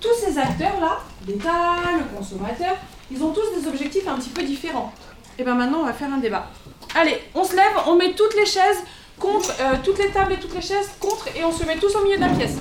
tous 0.01 0.15
ces 0.15 0.39
acteurs-là, 0.39 0.99
l'État, 1.27 1.77
le 1.99 2.17
consommateur, 2.17 2.77
ils 3.11 3.23
ont 3.23 3.33
tous 3.33 3.61
des 3.61 3.67
objectifs 3.67 4.07
un 4.07 4.17
petit 4.17 4.31
peu 4.31 4.43
différents. 4.43 4.93
Et 5.39 5.45
bien 5.45 5.55
maintenant, 5.55 5.81
on 5.81 5.87
va 5.87 5.93
faire 5.93 6.13
un 6.13 6.19
débat. 6.19 6.51
Allez, 6.95 7.19
on 7.35 7.45
se 7.45 7.57
lève, 7.57 7.73
on 7.87 7.97
met 7.97 8.13
toutes 8.13 8.35
les 8.37 8.47
chaises 8.47 8.79
contre 9.19 9.53
euh, 9.61 9.77
toutes 9.85 9.99
les 9.99 10.11
tables 10.11 10.33
et 10.33 10.39
toutes 10.39 10.55
les 10.55 10.61
chaises, 10.61 10.91
contre, 11.01 11.29
et 11.37 11.45
on 11.45 11.53
se 11.53 11.65
met 11.65 11.77
tous 11.77 11.95
au 11.95 12.05
milieu 12.05 12.17
de 12.17 12.23
la 12.23 12.29
pièce. 12.31 12.57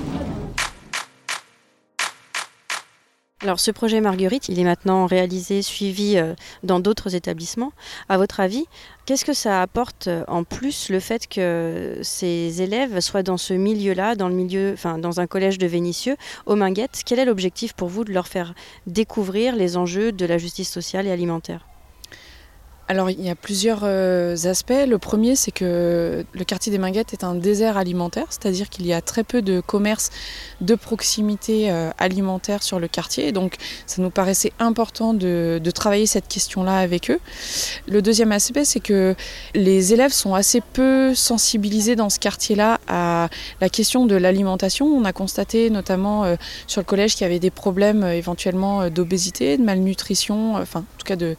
Alors 3.41 3.59
ce 3.59 3.69
projet 3.69 4.01
Marguerite, 4.01 4.49
il 4.49 4.59
est 4.59 4.63
maintenant 4.63 5.05
réalisé, 5.05 5.61
suivi 5.61 6.17
euh, 6.17 6.33
dans 6.63 6.79
d'autres 6.79 7.13
établissements. 7.13 7.73
À 8.09 8.17
votre 8.17 8.39
avis, 8.39 8.65
qu'est-ce 9.05 9.23
que 9.23 9.33
ça 9.33 9.61
apporte 9.61 10.07
euh, 10.07 10.23
en 10.27 10.43
plus 10.43 10.89
le 10.89 10.99
fait 10.99 11.27
que 11.27 11.99
ces 12.01 12.63
élèves 12.63 13.01
soient 13.01 13.21
dans 13.21 13.37
ce 13.37 13.53
milieu-là, 13.53 14.15
dans 14.15 14.29
le 14.29 14.33
milieu, 14.33 14.71
enfin 14.73 14.97
dans 14.97 15.19
un 15.19 15.27
collège 15.27 15.59
de 15.59 15.67
Vénissieux, 15.67 16.15
aux 16.47 16.55
Minguettes? 16.55 17.03
Quel 17.05 17.19
est 17.19 17.25
l'objectif 17.25 17.73
pour 17.73 17.89
vous 17.89 18.03
de 18.03 18.13
leur 18.13 18.27
faire 18.27 18.55
découvrir 18.87 19.55
les 19.55 19.77
enjeux 19.77 20.11
de 20.11 20.25
la 20.25 20.39
justice 20.39 20.71
sociale 20.71 21.05
et 21.05 21.11
alimentaire? 21.11 21.67
Alors 22.87 23.09
il 23.09 23.21
y 23.21 23.29
a 23.29 23.35
plusieurs 23.35 23.79
euh, 23.83 24.35
aspects. 24.45 24.73
Le 24.87 24.97
premier, 24.99 25.35
c'est 25.35 25.51
que 25.51 26.23
le 26.31 26.43
quartier 26.43 26.71
des 26.71 26.77
Minguettes 26.77 27.13
est 27.13 27.23
un 27.23 27.33
désert 27.33 27.77
alimentaire, 27.77 28.27
c'est-à-dire 28.29 28.69
qu'il 28.69 28.85
y 28.85 28.93
a 28.93 29.01
très 29.01 29.23
peu 29.23 29.41
de 29.41 29.59
commerces 29.59 30.11
de 30.61 30.75
proximité 30.75 31.71
euh, 31.71 31.89
alimentaire 31.97 32.61
sur 32.61 32.79
le 32.79 32.87
quartier. 32.87 33.31
Donc 33.31 33.55
ça 33.87 34.01
nous 34.03 34.11
paraissait 34.11 34.53
important 34.59 35.13
de, 35.13 35.61
travailler 35.73 36.05
cette 36.05 36.29
question-là 36.29 36.77
avec 36.77 37.09
eux. 37.11 37.19
Le 37.87 38.01
deuxième 38.01 38.31
aspect, 38.31 38.63
c'est 38.63 38.79
que 38.79 39.13
les 39.55 39.93
élèves 39.93 40.13
sont 40.13 40.35
assez 40.35 40.61
peu 40.61 41.13
sensibilisés 41.13 41.97
dans 41.97 42.09
ce 42.09 42.17
quartier-là 42.17 42.79
à 42.87 43.29
la 43.59 43.67
question 43.67 44.05
de 44.05 44.15
l'alimentation. 44.15 44.85
On 44.85 45.03
a 45.03 45.11
constaté 45.11 45.69
notamment 45.69 46.23
euh, 46.23 46.35
sur 46.67 46.79
le 46.79 46.85
collège 46.85 47.15
qu'il 47.15 47.23
y 47.23 47.25
avait 47.25 47.39
des 47.39 47.51
problèmes 47.51 48.05
éventuellement 48.05 48.89
d'obésité, 48.89 49.57
de 49.57 49.63
malnutrition, 49.63 50.55
enfin 50.55 50.79
en 50.79 50.97
tout 50.97 51.05
cas 51.05 51.17
de 51.17 51.35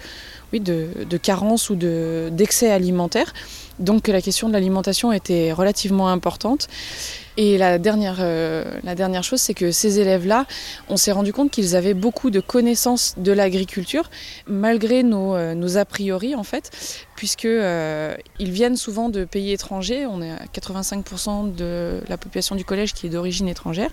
oui, 0.52 0.60
de, 0.60 0.88
de 1.08 1.16
carence 1.16 1.70
ou 1.70 1.76
d'excès 1.76 2.70
alimentaire. 2.70 3.32
Donc 3.78 4.08
la 4.08 4.22
question 4.22 4.48
de 4.48 4.52
l'alimentation 4.52 5.12
était 5.12 5.52
relativement 5.52 6.08
importante. 6.08 6.68
Et 7.38 7.58
la 7.58 7.78
dernière, 7.78 8.16
euh, 8.20 8.64
la 8.82 8.94
dernière 8.94 9.22
chose, 9.22 9.40
c'est 9.40 9.52
que 9.52 9.70
ces 9.70 10.00
élèves-là, 10.00 10.46
on 10.88 10.96
s'est 10.96 11.12
rendu 11.12 11.34
compte 11.34 11.50
qu'ils 11.50 11.76
avaient 11.76 11.92
beaucoup 11.92 12.30
de 12.30 12.40
connaissances 12.40 13.14
de 13.18 13.30
l'agriculture, 13.30 14.10
malgré 14.46 15.02
nos, 15.02 15.34
euh, 15.34 15.76
a 15.76 15.84
priori 15.84 16.34
en 16.34 16.44
fait, 16.44 16.70
puisqu'ils 17.14 17.50
euh, 17.50 18.14
viennent 18.40 18.76
souvent 18.76 19.10
de 19.10 19.24
pays 19.24 19.52
étrangers. 19.52 20.06
On 20.06 20.22
est 20.22 20.30
à 20.30 20.44
85% 20.54 21.54
de 21.54 22.00
la 22.08 22.16
population 22.16 22.54
du 22.54 22.64
collège 22.64 22.94
qui 22.94 23.06
est 23.06 23.10
d'origine 23.10 23.48
étrangère. 23.48 23.90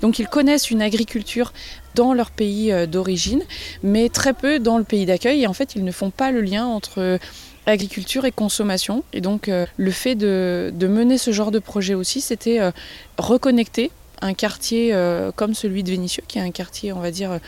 Donc 0.00 0.20
ils 0.20 0.28
connaissent 0.28 0.70
une 0.70 0.82
agriculture 0.82 1.52
dans 1.96 2.12
leur 2.12 2.30
pays 2.30 2.70
euh, 2.70 2.86
d'origine, 2.86 3.42
mais 3.82 4.08
très 4.08 4.34
peu 4.34 4.60
dans 4.60 4.78
le 4.78 4.84
pays 4.84 5.06
d'accueil. 5.06 5.42
Et 5.42 5.46
en 5.48 5.52
fait, 5.52 5.74
ils 5.74 5.84
ne 5.84 5.92
font 5.92 6.10
pas 6.10 6.30
le 6.30 6.42
lien 6.42 6.66
entre 6.66 7.18
agriculture 7.66 8.24
et 8.24 8.32
consommation. 8.32 9.04
Et 9.12 9.20
donc 9.20 9.48
euh, 9.48 9.66
le 9.76 9.90
fait 9.90 10.14
de, 10.14 10.72
mener 10.80 11.18
ce 11.18 11.32
genre 11.32 11.50
de 11.50 11.58
projet 11.58 11.94
aussi, 11.94 12.20
c'était 12.20 12.60
euh, 12.60 12.70
reconnecter 13.18 13.90
un 14.20 14.34
quartier 14.34 14.94
euh, 14.94 15.32
comme 15.32 15.54
celui 15.54 15.82
de 15.82 15.90
Vénissieux, 15.90 16.22
qui 16.26 16.38
est 16.38 16.42
un 16.42 16.50
quartier, 16.50 16.92
on 16.92 17.00
va 17.00 17.10
dire, 17.10 17.38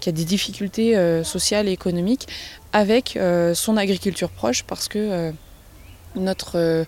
qui 0.00 0.08
a 0.08 0.12
des 0.12 0.24
difficultés 0.24 0.96
sociales 1.24 1.68
et 1.68 1.72
économiques, 1.72 2.26
avec 2.72 3.18
son 3.54 3.76
agriculture 3.76 4.30
proche, 4.30 4.62
parce 4.62 4.88
que 4.88 5.32
notre 6.16 6.86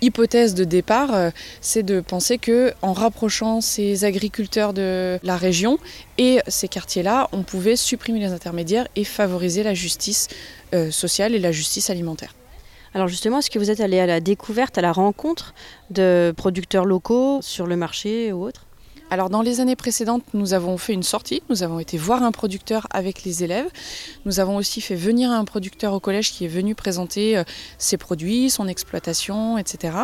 hypothèse 0.00 0.54
de 0.54 0.64
départ, 0.64 1.14
euh, 1.14 1.30
c'est 1.60 1.82
de 1.82 2.00
penser 2.00 2.38
que 2.38 2.72
en 2.82 2.92
rapprochant 2.92 3.60
ces 3.60 4.04
agriculteurs 4.04 4.72
de 4.72 5.18
la 5.22 5.36
région 5.36 5.78
et 6.18 6.40
ces 6.48 6.68
quartiers-là, 6.68 7.28
on 7.32 7.42
pouvait 7.42 7.76
supprimer 7.76 8.20
les 8.20 8.32
intermédiaires 8.32 8.88
et 8.96 9.04
favoriser 9.04 9.62
la 9.62 9.74
justice 9.74 10.28
euh, 10.74 10.90
sociale 10.90 11.34
et 11.34 11.38
la 11.38 11.52
justice 11.52 11.90
alimentaire. 11.90 12.34
Alors 12.94 13.08
justement, 13.08 13.38
est-ce 13.38 13.50
que 13.50 13.58
vous 13.58 13.70
êtes 13.70 13.80
allé 13.80 14.00
à 14.00 14.06
la 14.06 14.20
découverte, 14.20 14.76
à 14.78 14.80
la 14.80 14.92
rencontre 14.92 15.54
de 15.90 16.34
producteurs 16.36 16.84
locaux 16.84 17.40
sur 17.42 17.66
le 17.66 17.76
marché 17.76 18.32
ou 18.32 18.44
autre? 18.44 18.66
Alors 19.10 19.28
dans 19.28 19.42
les 19.42 19.58
années 19.58 19.74
précédentes, 19.74 20.22
nous 20.34 20.54
avons 20.54 20.78
fait 20.78 20.92
une 20.92 21.02
sortie, 21.02 21.42
nous 21.50 21.64
avons 21.64 21.80
été 21.80 21.98
voir 21.98 22.22
un 22.22 22.30
producteur 22.30 22.86
avec 22.90 23.24
les 23.24 23.42
élèves. 23.42 23.66
Nous 24.24 24.38
avons 24.38 24.54
aussi 24.54 24.80
fait 24.80 24.94
venir 24.94 25.32
un 25.32 25.44
producteur 25.44 25.92
au 25.94 25.98
collège 25.98 26.30
qui 26.30 26.44
est 26.44 26.48
venu 26.48 26.76
présenter 26.76 27.36
euh, 27.36 27.42
ses 27.76 27.96
produits, 27.96 28.50
son 28.50 28.68
exploitation, 28.68 29.58
etc. 29.58 29.96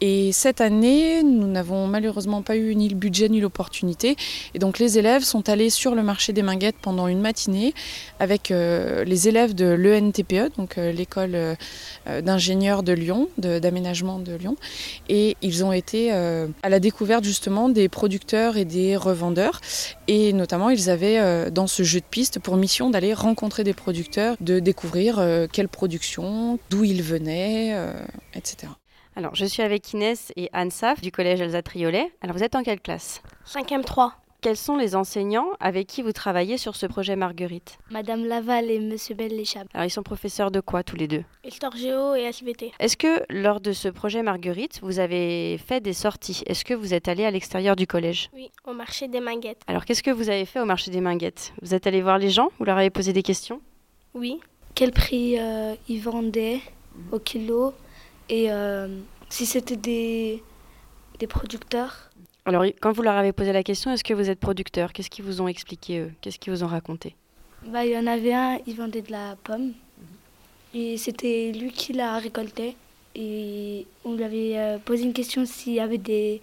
Et 0.00 0.32
cette 0.32 0.62
année, 0.62 1.22
nous 1.22 1.48
n'avons 1.48 1.86
malheureusement 1.86 2.40
pas 2.40 2.56
eu 2.56 2.74
ni 2.74 2.88
le 2.88 2.94
budget 2.96 3.28
ni 3.28 3.40
l'opportunité. 3.40 4.16
Et 4.54 4.58
donc 4.58 4.78
les 4.78 4.98
élèves 4.98 5.22
sont 5.22 5.50
allés 5.50 5.68
sur 5.68 5.94
le 5.94 6.02
marché 6.02 6.32
des 6.32 6.42
Minguettes 6.42 6.78
pendant 6.80 7.08
une 7.08 7.20
matinée 7.20 7.74
avec 8.20 8.50
euh, 8.50 9.04
les 9.04 9.28
élèves 9.28 9.54
de 9.54 9.66
l'ENTPE, 9.66 10.56
donc 10.56 10.78
euh, 10.78 10.92
l'école 10.92 11.36
d'ingénieurs 12.22 12.82
de 12.82 12.92
Lyon, 12.92 13.28
d'aménagement 13.36 14.18
de, 14.18 14.32
de, 14.32 14.36
Lyon. 14.36 14.56
Et 15.10 15.36
ils 15.42 15.62
ont 15.62 15.72
été 15.72 16.10
à 16.10 16.68
la 16.68 16.80
découverte 16.80 17.24
justement 17.24 17.68
des 17.68 17.88
producteurs 17.88 18.29
et 18.34 18.64
des 18.64 18.96
revendeurs. 18.96 19.60
Et 20.08 20.32
notamment, 20.32 20.70
ils 20.70 20.90
avaient 20.90 21.18
euh, 21.18 21.50
dans 21.50 21.66
ce 21.66 21.82
jeu 21.82 22.00
de 22.00 22.04
piste 22.04 22.38
pour 22.38 22.56
mission 22.56 22.90
d'aller 22.90 23.14
rencontrer 23.14 23.64
des 23.64 23.74
producteurs, 23.74 24.36
de 24.40 24.58
découvrir 24.58 25.18
euh, 25.18 25.46
quelle 25.50 25.68
production, 25.68 26.58
d'où 26.70 26.84
ils 26.84 27.02
venaient, 27.02 27.72
euh, 27.74 27.92
etc. 28.34 28.72
Alors, 29.16 29.34
je 29.34 29.44
suis 29.44 29.62
avec 29.62 29.92
Inès 29.92 30.32
et 30.36 30.48
Anne 30.52 30.70
Saf 30.70 31.00
du 31.00 31.10
collège 31.10 31.40
Elsa 31.40 31.62
Triolet. 31.62 32.12
Alors, 32.22 32.36
vous 32.36 32.42
êtes 32.42 32.54
en 32.54 32.62
quelle 32.62 32.80
classe? 32.80 33.22
5e 33.46 33.82
3. 33.82 34.14
Quels 34.40 34.56
sont 34.56 34.76
les 34.78 34.96
enseignants 34.96 35.48
avec 35.60 35.86
qui 35.86 36.00
vous 36.00 36.12
travaillez 36.12 36.56
sur 36.56 36.74
ce 36.74 36.86
projet 36.86 37.14
Marguerite 37.14 37.76
Madame 37.90 38.24
Laval 38.24 38.70
et 38.70 38.80
Monsieur 38.80 39.14
Belléchab. 39.14 39.66
Alors 39.74 39.84
ils 39.86 39.90
sont 39.90 40.02
professeurs 40.02 40.50
de 40.50 40.60
quoi 40.60 40.82
tous 40.82 40.96
les 40.96 41.08
deux 41.08 41.24
Histoire 41.44 41.76
géo 41.76 42.14
et 42.14 42.22
SVT. 42.22 42.72
Est-ce 42.80 42.96
que 42.96 43.22
lors 43.28 43.60
de 43.60 43.72
ce 43.72 43.88
projet 43.88 44.22
Marguerite, 44.22 44.80
vous 44.82 44.98
avez 44.98 45.58
fait 45.58 45.82
des 45.82 45.92
sorties? 45.92 46.42
Est-ce 46.46 46.64
que 46.64 46.72
vous 46.72 46.94
êtes 46.94 47.06
allé 47.08 47.26
à 47.26 47.30
l'extérieur 47.30 47.76
du 47.76 47.86
collège? 47.86 48.30
Oui, 48.32 48.50
au 48.66 48.72
marché 48.72 49.08
des 49.08 49.20
Minguettes. 49.20 49.60
Alors 49.66 49.84
qu'est-ce 49.84 50.02
que 50.02 50.10
vous 50.10 50.30
avez 50.30 50.46
fait 50.46 50.60
au 50.60 50.64
marché 50.64 50.90
des 50.90 51.02
Minguettes? 51.02 51.52
Vous 51.60 51.74
êtes 51.74 51.86
allé 51.86 52.00
voir 52.00 52.16
les 52.16 52.30
gens? 52.30 52.48
Vous 52.58 52.64
leur 52.64 52.78
avez 52.78 52.90
posé 52.90 53.12
des 53.12 53.22
questions? 53.22 53.60
Oui. 54.14 54.40
Quel 54.74 54.92
prix 54.92 55.38
euh, 55.38 55.74
ils 55.86 56.00
vendaient 56.00 56.60
au 57.12 57.18
kilo? 57.18 57.74
Et 58.30 58.50
euh, 58.50 58.88
si 59.28 59.44
c'était 59.44 59.76
des, 59.76 60.42
des 61.18 61.26
producteurs? 61.26 62.09
Alors, 62.50 62.64
quand 62.80 62.90
vous 62.90 63.02
leur 63.02 63.14
avez 63.14 63.32
posé 63.32 63.52
la 63.52 63.62
question, 63.62 63.92
est-ce 63.92 64.02
que 64.02 64.12
vous 64.12 64.28
êtes 64.28 64.40
producteur? 64.40 64.92
Qu'est-ce 64.92 65.08
qu'ils 65.08 65.24
vous 65.24 65.40
ont 65.40 65.46
expliqué, 65.46 66.00
eux? 66.00 66.12
Qu'est-ce 66.20 66.38
qu'ils 66.38 66.52
vous 66.52 66.64
ont 66.64 66.66
raconté? 66.66 67.14
Bah, 67.64 67.86
Il 67.86 67.92
y 67.92 67.96
en 67.96 68.08
avait 68.08 68.32
un, 68.34 68.58
il 68.66 68.74
vendait 68.74 69.02
de 69.02 69.12
la 69.12 69.36
pomme. 69.44 69.72
Et 70.74 70.96
c'était 70.96 71.52
lui 71.52 71.70
qui 71.70 71.92
la 71.92 72.18
récoltait. 72.18 72.74
Et 73.14 73.86
on 74.04 74.14
lui 74.14 74.24
avait 74.24 74.58
euh, 74.58 74.78
posé 74.78 75.04
une 75.04 75.12
question 75.12 75.46
s'il 75.46 75.74
y 75.74 75.80
avait 75.80 75.98
des 75.98 76.40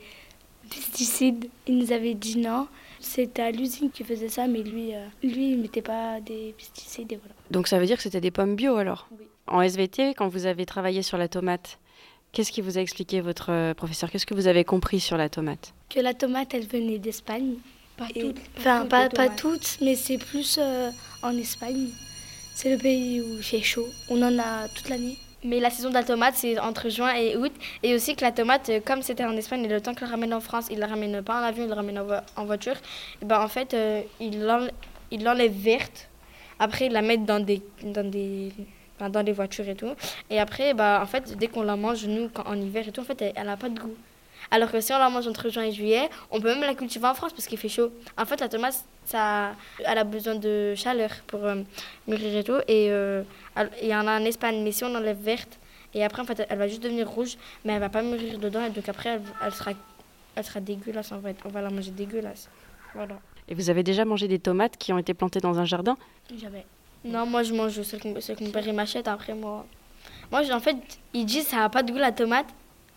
pesticides. 0.70 1.50
Il 1.68 1.78
nous 1.78 1.92
avait 1.92 2.14
dit 2.14 2.38
non. 2.38 2.68
C'était 3.02 3.42
à 3.42 3.52
l'usine 3.52 3.92
qui 3.92 4.06
faisait 4.06 4.30
ça, 4.30 4.48
mais 4.48 4.64
lui, 4.64 4.96
euh, 4.96 5.06
lui 5.24 5.52
il 5.52 5.58
ne 5.58 5.62
mettait 5.64 5.82
pas 5.82 6.22
des 6.22 6.54
pesticides. 6.58 7.12
Et 7.12 7.18
voilà. 7.18 7.36
Donc 7.52 7.68
ça 7.68 7.80
veut 7.80 7.86
dire 7.86 7.98
que 7.98 8.04
c'était 8.04 8.22
des 8.22 8.32
pommes 8.32 8.56
bio 8.56 8.78
alors? 8.78 9.08
Oui. 9.12 9.26
En 9.48 9.62
SVT, 9.62 10.14
quand 10.14 10.28
vous 10.30 10.46
avez 10.46 10.66
travaillé 10.66 11.02
sur 11.02 11.18
la 11.18 11.28
tomate, 11.28 11.80
Qu'est-ce 12.38 12.52
qui 12.52 12.62
vous 12.62 12.78
a 12.78 12.82
expliqué 12.82 13.20
votre 13.20 13.52
euh, 13.52 13.74
professeur? 13.74 14.12
Qu'est-ce 14.12 14.28
que 14.28 14.36
vous 14.36 14.46
avez 14.46 14.64
compris 14.64 15.00
sur 15.00 15.18
la 15.18 15.28
tomate? 15.28 15.74
Que 15.90 16.00
la 16.00 16.14
tomate, 16.14 16.54
elle 16.54 16.68
venait 16.68 17.00
d'Espagne. 17.00 17.56
Pas 17.98 18.06
Et- 18.14 18.22
toutes. 18.22 18.38
Enfin, 18.60 18.82
toutes 18.82 18.90
pas, 18.92 19.10
pas 19.10 19.30
toutes, 19.30 19.80
mais 19.82 19.96
c'est 19.96 20.20
plus 20.20 20.60
euh, 20.62 20.92
en 21.24 21.36
Espagne. 21.36 21.88
C'est 22.54 22.70
le 22.70 22.78
pays 22.78 23.22
où 23.22 23.38
il 23.38 23.42
fait 23.44 23.64
chaud. 23.64 23.88
On 24.12 24.22
en 24.22 24.38
a 24.38 24.68
toute 24.68 24.88
l'année. 24.90 25.18
Mais 25.44 25.60
la 25.60 25.72
saison 25.72 25.90
de 25.90 25.96
la 25.96 26.04
tomate, 26.04 26.36
c'est 26.36 26.60
entre 26.60 26.90
juin 26.90 27.12
et 27.16 27.36
août. 27.36 27.52
Et 27.82 27.96
aussi 27.96 28.16
que 28.16 28.22
la 28.22 28.32
tomate, 28.32 28.70
euh, 28.70 28.82
comme 28.86 29.02
c'était 29.02 29.26
en 29.26 29.36
Espagne, 29.36 29.66
et 29.66 29.68
le 29.68 29.82
temps 29.82 29.96
qu'ils 29.96 30.04
la 30.06 30.12
ramènent 30.12 30.36
en 30.36 30.40
France, 30.40 30.68
ils 30.70 30.78
la 30.78 30.86
ramènent 30.86 31.24
pas 31.24 31.42
en 31.42 31.44
avion, 31.44 31.64
ils 31.64 31.70
la 31.70 31.76
ramènent 31.76 31.98
en, 31.98 32.06
vo- 32.06 32.24
en 32.36 32.46
voiture. 32.46 32.76
Et 33.20 33.26
ben, 33.26 33.42
en 33.42 33.48
fait, 33.48 33.74
euh, 33.74 34.04
ils 34.20 34.40
l'enlèvent 35.24 35.52
verte. 35.60 36.08
Après, 36.60 36.86
ils 36.86 36.92
la 36.94 37.02
mettent 37.02 37.26
dans 37.26 37.40
des, 37.44 37.64
dans 37.84 38.08
des, 38.08 38.52
dans 39.00 39.24
des 39.24 39.32
voitures 39.32 39.68
et 39.70 39.76
tout. 39.76 39.94
Et 40.30 40.40
après, 40.40 40.74
bah, 40.74 41.00
en 41.02 41.06
fait, 41.06 41.38
dès 41.38 41.48
qu'on 41.48 41.62
la 41.64 41.76
mange, 41.76 42.06
nous, 42.06 42.30
quand- 42.30 42.46
en 42.48 42.56
hiver 42.56 42.88
et 42.88 42.92
tout, 42.92 43.02
en 43.02 43.06
fait, 43.06 43.22
elle 43.36 43.46
n'a 43.46 43.58
pas 43.58 43.70
de 43.70 43.80
goût. 43.80 43.96
Alors 44.50 44.72
que 44.72 44.80
si 44.80 44.94
on 44.94 44.98
la 44.98 45.10
mange 45.10 45.28
entre 45.28 45.50
juin 45.50 45.64
et 45.64 45.72
juillet, 45.72 46.10
on 46.32 46.40
peut 46.40 46.54
même 46.54 46.62
la 46.62 46.74
cultiver 46.74 47.06
en 47.08 47.14
France 47.14 47.34
parce 47.34 47.48
qu'il 47.48 47.58
fait 47.58 47.70
chaud. 47.70 47.92
En 48.18 48.26
fait, 48.26 48.40
la 48.40 48.48
tomate, 48.48 48.76
ça, 49.04 49.52
elle 49.86 49.98
a 49.98 50.04
besoin 50.06 50.36
de 50.36 50.74
chaleur 50.76 51.10
pour 51.28 51.44
euh, 51.44 51.56
mûrir 52.08 52.38
et 52.38 52.44
tout. 52.44 52.60
Et 52.68 52.90
euh, 52.90 53.24
il 53.82 53.90
y 53.90 53.96
en 53.96 54.08
a 54.08 54.20
en 54.20 54.24
Espagne, 54.24 54.62
mais 54.64 54.72
si 54.72 54.84
on 54.86 54.96
enlève 54.96 55.18
verte, 55.22 55.60
et 55.94 56.04
après, 56.04 56.22
en 56.22 56.26
fait, 56.26 56.46
elle 56.50 56.58
va 56.58 56.68
juste 56.68 56.82
devenir 56.84 57.10
rouge, 57.10 57.38
mais 57.66 57.74
elle 57.74 57.80
va 57.82 57.90
pas 57.90 58.02
mûrir 58.04 58.40
dedans. 58.40 58.64
Et 58.64 58.70
donc 58.70 58.88
après, 58.88 59.10
elle, 59.10 59.22
elle 59.46 59.54
sera, 59.54 59.72
elle 60.36 60.44
sera 60.46 60.60
dégueulasse 60.62 61.12
en 61.12 61.22
fait. 61.22 61.36
On 61.44 61.50
va 61.50 61.62
la 61.62 61.70
manger 61.70 61.92
dégueulasse. 61.92 62.50
Voilà. 62.94 63.16
Et 63.50 63.54
vous 63.56 63.70
avez 63.70 63.84
déjà 63.84 64.06
mangé 64.06 64.28
des 64.28 64.40
tomates 64.40 64.78
qui 64.78 64.94
ont 64.94 64.98
été 64.98 65.14
plantées 65.14 65.40
dans 65.40 65.58
un 65.60 65.66
jardin? 65.66 65.98
J'avais. 66.38 66.66
Non, 67.08 67.26
moi, 67.26 67.44
je 67.44 67.54
mange 67.54 67.82
celle 67.82 68.00
que, 68.00 68.44
mon 68.44 68.52
père 68.52 68.74
m'achète. 68.74 69.08
Après, 69.08 69.34
moi, 69.34 69.66
moi 70.32 70.42
en 70.52 70.60
fait, 70.60 70.78
il 71.14 71.26
dit 71.26 71.42
ça 71.42 71.64
a 71.64 71.70
pas 71.70 71.84
de 71.84 71.92
goût 71.92 71.98
la 71.98 72.12
tomate. 72.12 72.48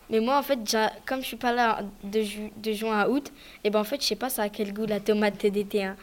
Mais 0.09 0.19
moi, 0.19 0.37
en 0.37 0.43
fait, 0.43 0.59
comme 1.05 1.21
je 1.21 1.27
suis 1.27 1.37
pas 1.37 1.53
là 1.53 1.83
de, 2.03 2.21
ju- 2.21 2.51
de 2.57 2.73
juin 2.73 2.99
à 2.99 3.07
août, 3.07 3.31
et 3.63 3.69
ben 3.69 3.79
en 3.79 3.85
fait, 3.85 4.01
je 4.01 4.07
sais 4.07 4.15
pas 4.17 4.29
ça 4.29 4.43
a 4.43 4.49
quel 4.49 4.73
goût 4.73 4.85
la 4.85 4.99
tomate 4.99 5.45
d'été, 5.45 5.85
hein, 5.85 5.95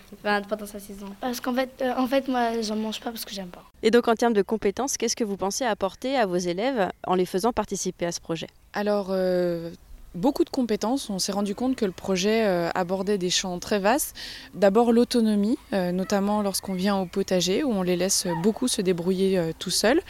pendant 0.49 0.65
sa 0.65 0.81
saison. 0.81 1.09
Parce 1.21 1.41
qu'en 1.43 1.53
fait, 1.53 1.69
euh, 1.83 1.93
en 1.95 2.07
fait, 2.07 2.27
moi, 2.27 2.59
j'en 2.63 2.77
mange 2.77 3.01
pas 3.01 3.11
parce 3.11 3.27
que 3.27 3.35
j'aime 3.35 3.49
pas. 3.51 3.63
Et 3.83 3.91
donc 3.91 4.09
en 4.09 4.15
termes 4.15 4.33
de 4.33 4.41
compétences, 4.41 4.97
qu'est-ce 4.97 5.15
que 5.15 5.25
vous 5.25 5.37
pensez 5.37 5.65
apporter 5.67 6.17
à 6.17 6.25
vos 6.25 6.37
élèves 6.39 6.89
en 7.07 7.15
les 7.17 7.27
faisant 7.27 7.53
participer 7.53 8.07
à 8.07 8.13
ce 8.13 8.21
projet? 8.21 8.47
Alors, 8.73 9.09
euh, 9.11 9.71
beaucoup 10.19 10.45
de 10.45 10.51
compétences. 10.51 11.09
On 11.09 11.19
s'est 11.19 11.33
rendu 11.33 11.55
compte 11.55 11.77
que 11.77 11.87
le 11.87 11.93
projet 11.93 12.45
euh, 12.45 12.69
abordait 12.75 13.17
des 13.17 13.31
champs 13.31 13.59
très 13.59 13.79
vastes. 13.79 14.15
D'abord 14.55 14.93
l'autonomie, 14.93 15.57
euh, 15.73 15.93
notamment 15.93 16.43
lorsqu'on 16.43 16.75
vient 16.75 16.97
au 16.99 17.07
potager, 17.07 17.65
où 17.65 17.71
on 17.71 17.83
les 17.83 17.97
laisse 17.97 18.27
beaucoup 18.43 18.69
se 18.69 18.83
débrouiller 18.83 19.39
euh, 19.39 19.53
tout 19.59 19.71
seuls. 19.71 20.03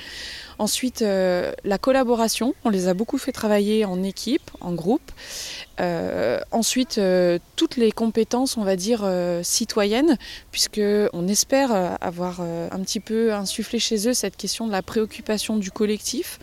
Ensuite, 0.59 1.03
la 1.03 1.79
collaboration, 1.79 2.53
on 2.65 2.71
les 2.71 2.89
a 2.89 2.95
beaucoup 2.95 3.17
fait 3.17 3.31
travailler 3.31 3.85
en 3.85 4.03
équipe, 4.03 4.51
en 4.61 4.73
groupe. 4.73 5.13
ensuite, 6.51 7.01
toutes 7.55 7.77
les 7.77 7.93
compétences, 7.93 8.57
on 8.57 8.65
va 8.65 8.75
dire, 8.75 9.09
citoyennes, 9.45 10.19
puisque 10.51 10.81
on 11.13 11.29
espère 11.29 11.71
avoir 12.01 12.41
un 12.41 12.81
petit 12.81 12.99
peu 12.99 13.33
insufflé 13.33 13.79
chez 13.79 14.09
eux 14.09 14.15
cette 14.15 14.37
question 14.37 14.67
de 14.67 14.73
la 14.73 14.83
préoccupation 14.83 15.59
du 15.59 15.71
collectif. 15.71 16.41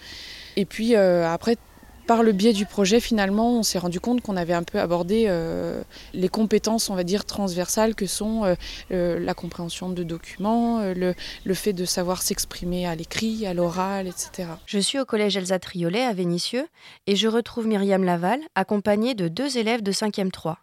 Et 0.55 0.63
puis 0.63 0.95
après, 0.95 1.57
par 2.05 2.24
le 2.24 2.31
biais 2.31 2.53
du 2.53 2.65
projet, 2.65 3.00
finalement, 3.00 3.59
on 3.59 3.63
s'est 3.63 3.79
rendu 3.79 4.00
compte 4.00 4.21
qu'on 4.21 4.38
avait 4.38 4.53
un 4.53 4.63
peu 4.63 4.79
abordé 4.79 5.25
euh, 5.27 5.81
les 6.13 6.29
compétences, 6.29 6.89
on 6.89 6.95
va 6.95 7.03
dire, 7.03 7.25
transversales 7.25 7.95
que 7.95 8.05
sont 8.05 8.43
euh, 8.43 8.55
euh, 8.91 9.19
la 9.19 9.33
compréhension 9.33 9.89
de 9.89 10.03
documents, 10.03 10.81
le, 10.81 11.15
le, 11.43 11.53
fait 11.53 11.74
de 11.74 11.85
savoir 11.85 12.21
s'exprimer 12.21 12.88
à 12.88 12.95
l'écrit, 12.95 13.45
à 13.47 13.53
l'oral, 13.53 14.07
etc. 14.07 14.50
Je 14.65 14.79
suis 14.79 15.00
au 15.00 15.05
collège 15.05 15.38
Elsa 15.38 15.59
Triolet 15.59 16.03
à 16.03 16.13
Vénissieux 16.13 16.67
et 17.07 17.15
je 17.15 17.27
retrouve 17.27 17.67
Myriam 17.67 18.03
Laval 18.03 18.39
accompagnée 18.55 19.15
de 19.15 19.27
deux 19.27 19.57
élèves 19.57 19.81
de 19.81 19.91
5e 19.91 20.31
3. 20.31 20.59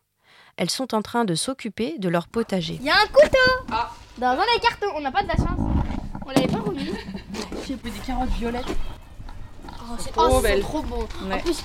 Elles 0.56 0.70
sont 0.70 0.94
en 0.94 1.02
train 1.02 1.25
de 1.25 1.34
s'occuper 1.34 1.99
de 1.99 2.08
leur 2.08 2.28
potager. 2.28 2.78
Il 2.80 2.87
y 2.87 2.90
a 2.90 2.94
un 2.96 3.06
couteau 3.06 3.66
ah. 3.72 3.90
Dans 4.18 4.28
un 4.28 4.37
des 4.37 4.61
cartons, 4.61 4.94
on 4.94 5.00
n'a 5.00 5.11
pas 5.11 5.22
de 5.22 5.28
la 5.28 5.37
chance. 5.37 5.58
On 6.26 6.30
l'avait 6.30 6.46
pas 6.46 6.61
remis. 6.61 6.90
J'ai 7.66 7.76
pris 7.76 7.90
des 7.90 7.99
carottes 8.00 8.30
violettes. 8.38 8.66
Oh, 9.92 9.96
c'est 9.99 10.12
trop, 10.12 10.40
oh, 10.40 10.61
trop 10.61 10.82
bon. 10.82 11.06
En 11.30 11.38
plus, 11.38 11.62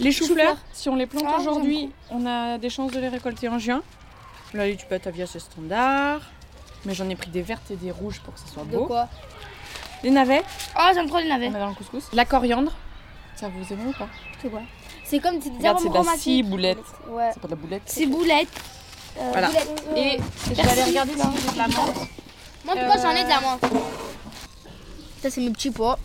les 0.00 0.12
choux-fleurs, 0.12 0.56
si 0.72 0.88
on 0.88 0.96
les 0.96 1.06
plante 1.06 1.24
ah, 1.26 1.40
aujourd'hui, 1.40 1.90
on 2.10 2.26
a 2.26 2.58
des 2.58 2.68
chances 2.68 2.92
de 2.92 3.00
les 3.00 3.08
récolter 3.08 3.48
en 3.48 3.58
juin. 3.58 3.82
Là, 4.52 4.66
les 4.66 4.76
tupatavia, 4.76 5.26
c'est 5.26 5.38
standard. 5.38 6.20
Mais 6.84 6.94
j'en 6.94 7.08
ai 7.08 7.16
pris 7.16 7.30
des 7.30 7.42
vertes 7.42 7.70
et 7.70 7.76
des 7.76 7.90
rouges 7.90 8.20
pour 8.20 8.34
que 8.34 8.40
ça 8.40 8.46
soit 8.46 8.64
beau. 8.64 8.82
De 8.82 8.86
quoi 8.86 9.08
Les 10.02 10.10
navets. 10.10 10.42
Oh, 10.78 10.90
j'aime 10.94 11.08
trop 11.08 11.18
les 11.18 11.28
navets. 11.28 11.48
On 11.48 11.54
a 11.54 11.58
dans 11.58 11.68
le 11.68 11.74
couscous. 11.74 12.04
La 12.12 12.26
coriandre. 12.26 12.72
Ça 13.36 13.48
vous 13.48 13.72
aime 13.72 13.88
ou 13.88 13.92
pas 13.92 14.08
C'est 14.42 14.50
quoi 14.50 14.60
C'est 15.04 15.18
comme 15.18 15.38
des 15.38 15.50
Regarde, 15.50 15.78
c'est 15.80 15.88
de 15.88 15.94
la 15.94 16.16
ciboulette. 16.16 16.78
Ouais. 17.08 17.30
C'est 17.32 17.40
pas 17.40 17.48
de 17.48 17.54
la 17.54 17.60
boulette. 17.60 17.82
Ciboulette. 17.86 18.48
Euh, 19.18 19.30
voilà. 19.32 19.50
Et 19.96 20.18
je 20.48 20.54
vais 20.54 20.68
aller 20.68 20.82
regarder 20.82 21.14
là. 21.14 21.24
De 21.24 21.58
la 21.58 21.68
menthe. 21.68 22.08
Moi, 22.64 22.74
en 22.74 22.76
tout 22.76 22.92
cas, 22.92 23.02
j'en 23.02 23.10
ai 23.10 23.24
de 23.24 23.28
la 23.28 23.40
menthe. 23.40 23.64
Ça, 25.22 25.30
c'est 25.30 25.40
mes 25.40 25.50
petits 25.50 25.70
pois. 25.70 25.98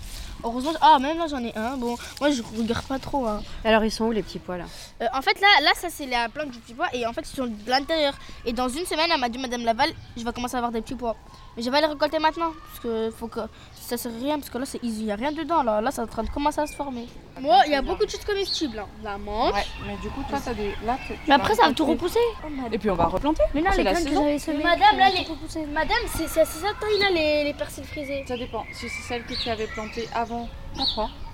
Heureusement, 0.43 0.71
ah 0.81 0.97
même 0.99 1.17
là 1.17 1.27
j'en 1.27 1.43
ai 1.43 1.55
un. 1.55 1.77
Bon, 1.77 1.95
moi 2.19 2.31
je 2.31 2.41
regarde 2.57 2.85
pas 2.85 2.99
trop. 2.99 3.25
Hein. 3.25 3.41
Alors 3.63 3.83
ils 3.83 3.91
sont 3.91 4.05
où 4.05 4.11
les 4.11 4.23
petits 4.23 4.39
pois 4.39 4.57
là 4.57 4.65
euh, 5.01 5.07
En 5.13 5.21
fait 5.21 5.39
là, 5.41 5.47
là 5.61 5.71
ça 5.75 5.89
c'est 5.89 6.05
la 6.05 6.29
plante 6.29 6.51
du 6.51 6.59
petit 6.59 6.73
pois 6.73 6.87
et 6.93 7.05
en 7.05 7.13
fait 7.13 7.21
ils 7.21 7.35
sont 7.35 7.47
de 7.47 7.69
l'intérieur. 7.69 8.13
Et 8.45 8.53
dans 8.53 8.69
une 8.69 8.85
semaine, 8.85 9.09
elle 9.13 9.19
m'a 9.19 9.29
dit 9.29 9.37
Madame 9.37 9.63
Laval, 9.63 9.89
je 10.15 10.23
vais 10.23 10.31
commencer 10.31 10.55
à 10.55 10.59
avoir 10.59 10.71
des 10.71 10.81
petits 10.81 10.95
pois. 10.95 11.15
Mais 11.59 11.65
je 11.65 11.71
vais 11.71 11.81
les 11.81 11.87
récolter 11.87 12.19
maintenant 12.19 12.53
parce 12.69 12.79
que 12.79 13.11
faut 13.11 13.27
que 13.27 13.41
ça 13.73 13.97
sert 13.97 14.13
à 14.13 14.17
rien 14.17 14.39
parce 14.39 14.49
que 14.49 14.57
là 14.57 14.63
il 14.81 14.91
n'y 15.03 15.11
a 15.11 15.15
rien 15.15 15.33
dedans 15.33 15.61
là. 15.61 15.81
Là 15.81 15.91
c'est 15.91 15.99
en 15.99 16.07
train 16.07 16.23
de 16.23 16.29
commencer 16.29 16.61
à 16.61 16.67
se 16.67 16.73
former. 16.73 17.05
Moi 17.37 17.57
il 17.65 17.73
y 17.73 17.75
a 17.75 17.81
beaucoup 17.81 18.05
de 18.05 18.09
choses 18.09 18.23
comestibles. 18.23 18.79
Hein. 18.79 18.87
La 19.03 19.17
menthe. 19.17 19.53
Ouais, 19.53 19.65
mais 19.85 19.97
du 20.01 20.07
coup 20.07 20.23
toi 20.29 20.39
t'as 20.41 20.53
des. 20.53 20.69
Là, 20.85 20.97
mais 21.27 21.33
après 21.33 21.55
ça 21.55 21.67
va 21.67 21.73
tout 21.73 21.85
repousser. 21.85 22.17
Oh, 22.45 22.47
et 22.71 22.77
puis 22.77 22.89
on 22.89 22.95
va 22.95 23.07
replanter. 23.07 23.43
Mais 23.53 23.61
non 23.61 23.71
les 23.75 23.83
graines 23.83 24.05
que 24.05 24.13
j'avais 24.13 24.39
semées. 24.39 24.63
Madame 24.63 24.99
là 24.99 25.09
les. 25.09 25.65
Madame 25.65 25.97
c'est 26.15 26.29
ça 26.29 26.45
taille 26.79 26.99
là 27.01 27.09
les, 27.13 27.43
les 27.43 27.53
persils 27.53 27.83
frisés. 27.83 28.23
Ça 28.25 28.37
dépend. 28.37 28.63
Si 28.71 28.87
c'est 28.87 29.07
celle 29.09 29.25
que 29.25 29.33
tu 29.33 29.49
avais 29.49 29.67
plantée 29.67 30.07
avant 30.15 30.47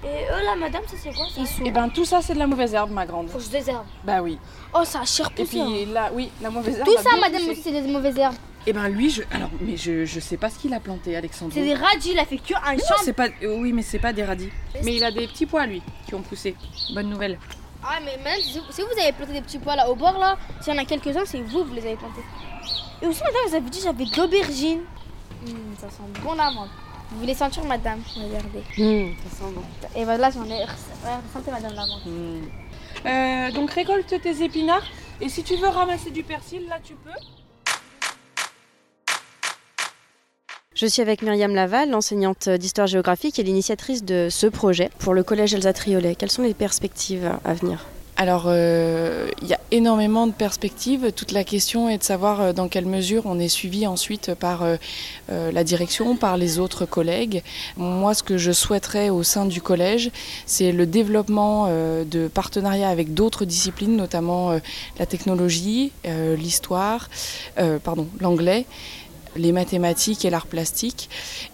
et 0.03 0.23
eux 0.25 0.43
là, 0.45 0.55
madame, 0.55 0.83
ça 0.87 0.95
c'est 1.01 1.13
quoi 1.13 1.25
ça 1.33 1.41
Et 1.41 1.67
eh 1.67 1.71
ben 1.71 1.89
tout 1.89 2.05
ça 2.05 2.21
c'est 2.21 2.33
de 2.33 2.39
la 2.39 2.47
mauvaise 2.47 2.73
herbe, 2.73 2.91
ma 2.91 3.05
grande. 3.05 3.29
Faut 3.29 3.37
que 3.37 3.43
je 3.43 3.49
désherbe. 3.49 3.85
Bah 4.03 4.21
oui. 4.21 4.37
Oh, 4.73 4.83
ça 4.83 5.01
a 5.01 5.05
cher 5.05 5.29
Et 5.37 5.43
puis 5.43 5.59
hein. 5.59 5.85
là, 5.91 6.09
oui, 6.13 6.29
la 6.41 6.49
mauvaise 6.49 6.77
herbe. 6.77 6.87
Tout 6.87 6.97
ça, 6.97 7.17
madame, 7.19 7.41
c'est 7.61 7.71
des 7.71 7.81
mauvaises 7.81 8.17
herbes. 8.17 8.35
Et 8.67 8.71
eh 8.71 8.73
ben 8.73 8.89
lui, 8.89 9.11
je, 9.11 9.21
alors, 9.31 9.51
mais 9.61 9.77
je, 9.77 10.05
je 10.05 10.19
sais 10.19 10.37
pas 10.37 10.49
ce 10.49 10.57
qu'il 10.57 10.73
a 10.73 10.79
planté, 10.79 11.15
Alexandre. 11.15 11.51
C'est 11.53 11.61
des 11.61 11.75
radis, 11.75 12.13
il 12.13 12.19
a 12.19 12.25
fait 12.25 12.39
que 12.39 12.55
un 12.55 12.75
champ. 12.77 12.95
c'est 13.03 13.13
pas, 13.13 13.27
euh, 13.43 13.59
oui, 13.59 13.71
mais 13.73 13.83
c'est 13.83 13.99
pas 13.99 14.11
des 14.11 14.23
radis. 14.23 14.49
Mais 14.83 14.95
il 14.95 15.03
a 15.03 15.11
des 15.11 15.27
petits 15.27 15.45
pois 15.45 15.67
lui, 15.67 15.83
qui 16.07 16.15
ont 16.15 16.23
poussé. 16.23 16.55
Bonne 16.95 17.09
nouvelle. 17.09 17.37
Ah 17.83 17.99
mais 18.03 18.17
même 18.23 18.39
si 18.41 18.59
vous 18.59 18.99
avez 18.99 19.11
planté 19.11 19.33
des 19.33 19.41
petits 19.41 19.59
pois 19.59 19.75
là 19.75 19.87
au 19.87 19.95
bord 19.95 20.17
là, 20.17 20.39
s'il 20.61 20.73
y 20.73 20.75
en 20.75 20.81
a 20.81 20.85
quelques-uns, 20.85 21.25
c'est 21.25 21.41
vous, 21.41 21.63
vous 21.63 21.73
les 21.75 21.85
avez 21.85 21.95
plantés. 21.95 22.23
Et 23.03 23.05
aussi, 23.05 23.21
madame, 23.21 23.41
vous 23.49 23.55
avez 23.55 23.69
dit 23.69 23.79
j'avais 23.83 24.05
de 24.05 24.17
l'aubergine. 24.17 24.79
Hmm, 25.45 25.75
ça 25.77 25.87
sent 25.91 26.21
bon 26.23 26.33
la 26.33 26.49
menthe. 26.49 26.71
Vous 27.11 27.19
voulez 27.19 27.35
sentir 27.35 27.63
madame? 27.65 28.01
Regardez. 28.15 28.63
Mmh, 28.79 29.13
ça 29.29 29.37
sent 29.37 29.51
bon. 29.53 29.61
Et 29.95 30.05
voilà, 30.05 30.31
j'en 30.31 30.45
ai. 30.45 30.65
Sentez 31.31 31.51
madame 31.51 31.73
la 31.75 31.85
mmh. 31.85 32.41
euh, 33.05 33.51
donc 33.51 33.69
récolte 33.69 34.19
tes 34.19 34.43
épinards. 34.43 34.87
Et 35.21 35.29
si 35.29 35.43
tu 35.43 35.55
veux 35.55 35.67
ramasser 35.67 36.09
du 36.09 36.23
persil, 36.23 36.67
là 36.67 36.79
tu 36.83 36.95
peux. 36.95 37.11
Je 40.75 40.87
suis 40.87 41.01
avec 41.01 41.21
Myriam 41.21 41.55
Laval, 41.55 41.89
l'enseignante 41.89 42.49
d'histoire 42.49 42.85
géographique 42.85 43.39
et 43.39 43.43
l'initiatrice 43.43 44.03
de 44.03 44.27
ce 44.29 44.45
projet 44.45 44.89
pour 44.99 45.13
le 45.13 45.23
collège 45.23 45.53
Elsa 45.53 45.71
Triolet. 45.71 46.15
Quelles 46.15 46.31
sont 46.31 46.43
les 46.43 46.53
perspectives 46.53 47.31
à 47.45 47.53
venir? 47.53 47.85
Alors, 48.17 48.45
euh, 48.47 49.29
il 49.41 49.47
y 49.47 49.53
a 49.53 49.59
énormément 49.71 50.27
de 50.27 50.33
perspectives. 50.33 51.13
Toute 51.13 51.31
la 51.31 51.45
question 51.45 51.87
est 51.87 51.97
de 51.97 52.03
savoir 52.03 52.41
euh, 52.41 52.53
dans 52.53 52.67
quelle 52.67 52.85
mesure 52.85 53.23
on 53.25 53.39
est 53.39 53.49
suivi 53.49 53.87
ensuite 53.87 54.33
par 54.33 54.63
euh, 54.63 54.77
la 55.29 55.63
direction, 55.63 56.17
par 56.17 56.35
les 56.35 56.59
autres 56.59 56.85
collègues. 56.85 57.41
Moi, 57.77 58.13
ce 58.13 58.23
que 58.23 58.37
je 58.37 58.51
souhaiterais 58.51 59.09
au 59.09 59.23
sein 59.23 59.45
du 59.45 59.61
collège, 59.61 60.11
c'est 60.45 60.73
le 60.73 60.85
développement 60.85 61.67
de 61.67 62.27
partenariats 62.27 62.89
avec 62.89 63.13
d'autres 63.13 63.45
disciplines, 63.45 63.95
notamment 63.95 64.59
la 64.99 65.05
technologie, 65.05 65.91
l'histoire, 66.37 67.09
pardon, 67.83 68.07
l'anglais 68.19 68.65
les 69.35 69.51
mathématiques 69.51 70.25
et 70.25 70.29
l'art 70.29 70.47
plastique. 70.47 71.09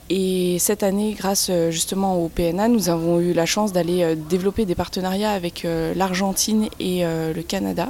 Et 0.10 0.58
cette 0.60 0.84
année, 0.84 1.16
grâce 1.18 1.48
euh, 1.50 1.72
justement 1.72 2.22
au 2.24 2.28
PNA, 2.28 2.68
nous 2.68 2.90
avons 2.90 3.20
eu 3.20 3.34
la 3.34 3.46
chance 3.46 3.72
d'aller 3.72 4.04
euh, 4.04 4.16
développer 4.16 4.66
des 4.66 4.76
partenariats 4.76 5.32
avec 5.32 5.64
euh, 5.64 5.94
l'Argentine 5.96 6.68
et 6.80 7.04
le 7.04 7.42
Canada. 7.42 7.90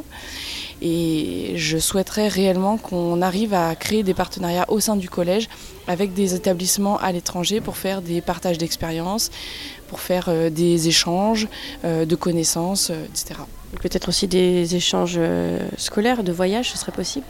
Et 0.82 1.54
je 1.56 1.77
souhaiterais 1.77 2.27
réellement 2.27 2.77
qu'on 2.77 3.21
arrive 3.21 3.54
à 3.54 3.75
créer 3.75 4.04
des 4.04 4.13
partenariats 4.13 4.65
au 4.69 4.80
sein 4.80 4.95
du 4.95 5.10
collège 5.10 5.47
avec 5.88 6.13
des 6.13 6.34
établissements 6.34 6.97
à 6.97 7.12
l'étranger 7.12 7.62
pour 7.62 7.77
faire 7.77 8.01
des 8.01 8.21
partages 8.21 8.58
d'expériences, 8.58 9.30
pour 9.88 9.99
faire 9.99 10.32
des 10.49 10.88
échanges 10.88 11.47
de 11.84 12.15
connaissances, 12.15 12.89
etc. 12.89 13.41
Peut-être 13.80 14.10
aussi 14.10 14.27
des 14.27 14.75
échanges 14.75 15.19
scolaires, 15.77 16.23
de 16.23 16.32
voyage, 16.32 16.71
ce 16.71 16.77
serait 16.80 16.91
possible? 16.91 17.25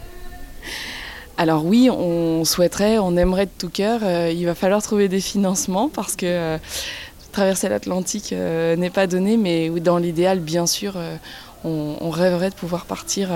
Alors 1.37 1.65
oui, 1.65 1.89
on 1.89 2.45
souhaiterait, 2.45 2.97
on 2.99 3.17
aimerait 3.17 3.45
de 3.45 3.51
tout 3.57 3.69
cœur. 3.69 4.01
Euh, 4.03 4.31
il 4.31 4.45
va 4.45 4.55
falloir 4.55 4.81
trouver 4.81 5.07
des 5.07 5.21
financements 5.21 5.89
parce 5.89 6.15
que 6.15 6.25
euh, 6.27 6.57
traverser 7.31 7.69
l'Atlantique 7.69 8.33
euh, 8.33 8.75
n'est 8.75 8.89
pas 8.89 9.07
donné, 9.07 9.37
mais 9.37 9.69
dans 9.69 9.97
l'idéal, 9.97 10.39
bien 10.39 10.67
sûr, 10.67 10.95
on, 11.63 12.09
rêverait 12.09 12.49
de 12.49 12.55
pouvoir 12.55 12.85
partir 12.85 13.29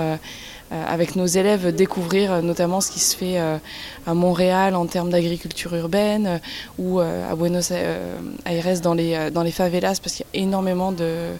avec 0.70 1.14
nos 1.16 1.26
élèves, 1.26 1.74
découvrir 1.74 2.42
notamment 2.42 2.80
ce 2.80 2.90
qui 2.90 2.98
se 2.98 3.16
fait 3.16 3.38
à 3.38 4.14
Montréal 4.14 4.74
en 4.74 4.86
termes 4.86 5.10
d'agriculture 5.10 5.74
urbaine 5.76 6.40
ou 6.78 6.98
à 6.98 7.34
Buenos 7.36 7.70
Aires 7.70 8.80
dans 8.82 8.94
les, 8.94 9.30
dans 9.30 9.44
les 9.44 9.52
favelas 9.52 10.00
parce 10.02 10.16
qu'il 10.16 10.26
y 10.34 10.38
a 10.38 10.42
énormément 10.42 10.90
de 10.90 11.30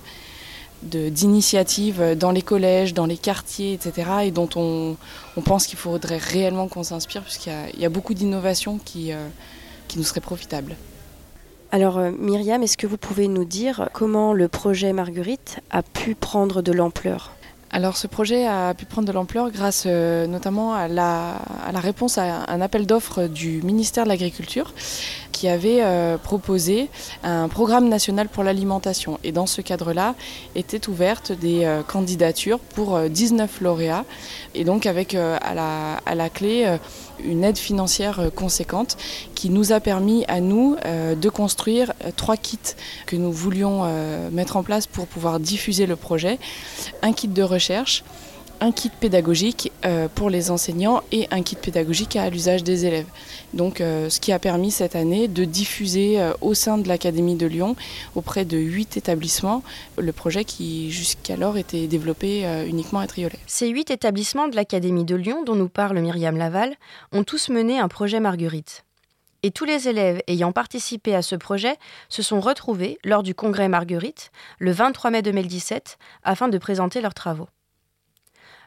d'initiatives 0.82 2.16
dans 2.16 2.30
les 2.30 2.42
collèges, 2.42 2.94
dans 2.94 3.06
les 3.06 3.16
quartiers, 3.16 3.72
etc. 3.72 4.10
et 4.24 4.30
dont 4.30 4.48
on, 4.56 4.96
pense 5.42 5.66
qu'il 5.66 5.78
faudrait 5.78 6.18
réellement 6.18 6.68
qu'on 6.68 6.82
s'inspire 6.82 7.22
puisqu'il 7.22 7.80
y, 7.80 7.84
a 7.84 7.88
beaucoup 7.88 8.14
d'innovations 8.14 8.78
qui, 8.84 9.12
euh, 9.12 9.26
qui 9.88 9.98
nous 9.98 10.04
seraient 10.04 10.20
profitables. 10.20 10.76
Alors 11.72 11.98
euh, 11.98 12.10
Myriam, 12.18 12.62
est-ce 12.62 12.76
que 12.76 12.86
vous 12.86 12.96
pouvez 12.96 13.28
nous 13.28 13.44
dire 13.44 13.88
comment 13.92 14.32
le 14.32 14.48
projet 14.48 14.92
Marguerite 14.92 15.60
a 15.70 15.82
pu 15.82 16.14
prendre 16.14 16.62
de 16.62 16.72
l'ampleur? 16.72 17.32
Alors 17.70 17.96
ce 17.96 18.06
projet 18.06 18.46
a 18.46 18.74
pu 18.74 18.86
prendre 18.86 19.08
de 19.08 19.12
l'ampleur 19.12 19.50
grâce 19.50 19.84
euh, 19.86 20.26
notamment 20.26 20.74
à 20.74 20.88
la, 20.88 21.34
à 21.66 21.72
la, 21.72 21.80
réponse 21.80 22.16
à 22.16 22.44
un 22.48 22.60
appel 22.60 22.86
d'offres 22.86 23.26
du 23.26 23.60
ministère 23.62 24.04
de 24.04 24.08
l'Agriculture 24.08 24.72
qui 25.36 25.48
avait 25.48 25.82
euh, 25.82 26.16
proposé 26.16 26.88
un 27.22 27.48
programme 27.48 27.90
national 27.90 28.26
pour 28.26 28.42
l'alimentation. 28.42 29.18
Et 29.22 29.32
dans 29.32 29.44
ce 29.44 29.60
cadre-là, 29.60 30.14
étaient 30.54 30.88
ouvertes 30.88 31.30
des 31.30 31.66
euh, 31.66 31.82
candidatures 31.82 32.58
pour 32.58 32.98
19 32.98 33.60
lauréats. 33.60 34.06
Et 34.54 34.64
donc 34.64 34.86
avec 34.86 35.14
à 35.14 36.14
la 36.14 36.30
clé 36.30 36.78
une 37.22 37.44
aide 37.44 37.58
financière 37.58 38.30
conséquente 38.34 38.96
qui 39.34 39.50
nous 39.50 39.72
a 39.72 39.80
permis 39.80 40.24
à 40.28 40.40
nous 40.40 40.76
de 40.84 41.28
construire 41.28 41.92
trois 42.16 42.38
kits 42.38 42.58
que 43.04 43.16
nous 43.16 43.32
voulions 43.32 43.84
mettre 44.32 44.56
en 44.56 44.62
place 44.62 44.86
pour 44.86 45.06
pouvoir 45.06 45.38
diffuser 45.38 45.84
le 45.84 45.96
projet. 45.96 46.38
Un 47.02 47.12
kit 47.12 47.28
de 47.28 47.42
recherche, 47.42 48.04
un 48.60 48.72
kit 48.72 48.90
pédagogique 48.90 49.72
euh, 49.84 50.08
pour 50.14 50.30
les 50.30 50.50
enseignants 50.50 51.02
et 51.12 51.26
un 51.30 51.42
kit 51.42 51.56
pédagogique 51.56 52.16
à 52.16 52.28
l'usage 52.30 52.64
des 52.64 52.86
élèves. 52.86 53.06
Donc, 53.54 53.80
euh, 53.80 54.08
ce 54.08 54.20
qui 54.20 54.32
a 54.32 54.38
permis 54.38 54.70
cette 54.70 54.96
année 54.96 55.28
de 55.28 55.44
diffuser 55.44 56.20
euh, 56.20 56.32
au 56.40 56.54
sein 56.54 56.78
de 56.78 56.88
l'Académie 56.88 57.36
de 57.36 57.46
Lyon, 57.46 57.76
auprès 58.14 58.44
de 58.44 58.58
huit 58.58 58.96
établissements, 58.96 59.62
le 59.98 60.12
projet 60.12 60.44
qui 60.44 60.90
jusqu'alors 60.90 61.56
était 61.56 61.86
développé 61.86 62.44
uniquement 62.66 63.00
à 63.00 63.06
Triolet. 63.06 63.38
Ces 63.46 63.68
huit 63.68 63.90
établissements 63.90 64.48
de 64.48 64.56
l'Académie 64.56 65.04
de 65.04 65.16
Lyon, 65.16 65.44
dont 65.44 65.54
nous 65.54 65.68
parle 65.68 65.98
Myriam 66.00 66.36
Laval, 66.36 66.74
ont 67.12 67.24
tous 67.24 67.48
mené 67.48 67.78
un 67.78 67.88
projet 67.88 68.20
Marguerite. 68.20 68.84
Et 69.42 69.50
tous 69.50 69.64
les 69.64 69.88
élèves 69.88 70.20
ayant 70.26 70.52
participé 70.52 71.14
à 71.14 71.22
ce 71.22 71.36
projet 71.36 71.76
se 72.08 72.22
sont 72.22 72.40
retrouvés 72.40 72.98
lors 73.04 73.22
du 73.22 73.34
congrès 73.34 73.68
Marguerite, 73.68 74.30
le 74.58 74.72
23 74.72 75.10
mai 75.10 75.22
2017, 75.22 75.98
afin 76.24 76.48
de 76.48 76.58
présenter 76.58 77.00
leurs 77.00 77.14
travaux. 77.14 77.48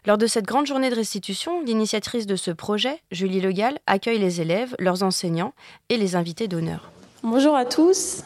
Lors 0.05 0.17
de 0.17 0.27
cette 0.27 0.45
grande 0.45 0.65
journée 0.65 0.89
de 0.89 0.95
restitution, 0.95 1.62
l'initiatrice 1.62 2.25
de 2.25 2.38
ce 2.38 2.51
projet, 2.51 3.01
Julie 3.12 3.41
Legal, 3.41 3.79
accueille 3.85 4.17
les 4.17 4.39
élèves, 4.39 4.73
leurs 4.79 5.03
enseignants 5.03 5.53
et 5.89 5.97
les 5.97 6.15
invités 6.15 6.47
d'honneur. 6.47 6.91
Bonjour 7.21 7.55
à 7.55 7.65
tous. 7.65 8.23